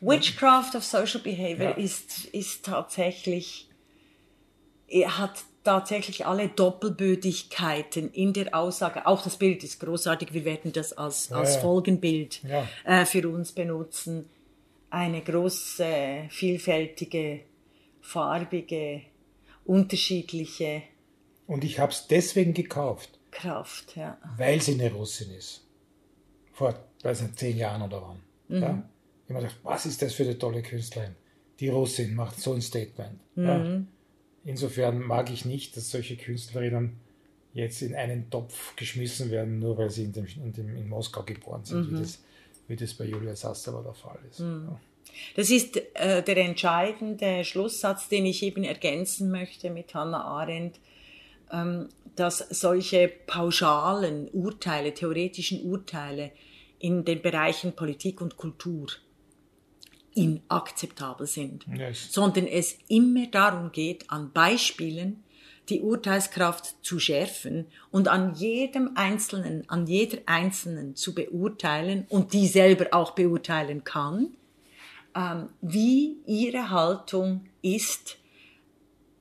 [0.00, 1.76] Witchcraft of Social Behavior ja.
[1.76, 3.68] ist, ist tatsächlich,
[4.88, 9.06] er hat tatsächlich alle Doppelbödigkeiten in der Aussage.
[9.06, 10.32] Auch das Bild ist großartig.
[10.32, 12.40] Wir werden das als, ja, als Folgenbild
[12.84, 14.28] äh, für uns benutzen.
[14.90, 17.40] Eine große, vielfältige,
[18.00, 19.02] farbige,
[19.64, 20.82] unterschiedliche.
[21.46, 23.18] Und ich habe es deswegen gekauft.
[23.30, 24.18] Kraft, ja.
[24.36, 25.62] Weil sie eine Russin ist
[26.52, 28.20] vor, weiß nicht, zehn Jahren oder wann.
[28.48, 28.62] Mhm.
[28.62, 28.82] Ja?
[29.24, 31.16] Ich habe gedacht, was ist das für eine tolle Künstlerin?
[31.60, 33.18] Die Russin macht so ein Statement.
[33.34, 33.44] Mhm.
[33.44, 33.82] Ja?
[34.44, 36.96] Insofern mag ich nicht, dass solche Künstlerinnen
[37.54, 41.22] jetzt in einen Topf geschmissen werden, nur weil sie in, dem, in, dem, in Moskau
[41.22, 41.96] geboren sind, mhm.
[41.96, 42.18] wie, das,
[42.68, 44.40] wie das bei Julia Sastava der Fall ist.
[44.40, 44.68] Mhm.
[44.70, 44.80] Ja.
[45.36, 50.80] Das ist äh, der entscheidende Schlusssatz, den ich eben ergänzen möchte mit Hannah Arendt,
[51.52, 56.30] ähm, dass solche pauschalen Urteile, theoretischen Urteile
[56.78, 58.88] in den Bereichen Politik und Kultur
[60.14, 62.12] inakzeptabel sind, yes.
[62.12, 65.22] sondern es immer darum geht, an Beispielen
[65.68, 72.46] die Urteilskraft zu schärfen und an jedem Einzelnen, an jeder Einzelnen zu beurteilen und die
[72.46, 74.28] selber auch beurteilen kann,
[75.14, 78.18] ähm, wie ihre Haltung ist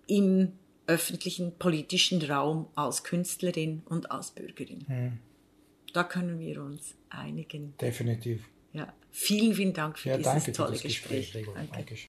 [0.08, 0.54] im
[0.88, 4.84] öffentlichen politischen Raum als Künstlerin und als Bürgerin.
[4.88, 5.20] Hm.
[5.94, 7.76] Da können wir uns einigen.
[7.80, 8.44] Definitiv.
[8.74, 11.32] Ja, vielen, vielen Dank für ja, dieses tolle Gespräch.
[11.32, 11.46] Gespräch.
[11.54, 11.72] Danke.
[11.74, 11.96] Danke.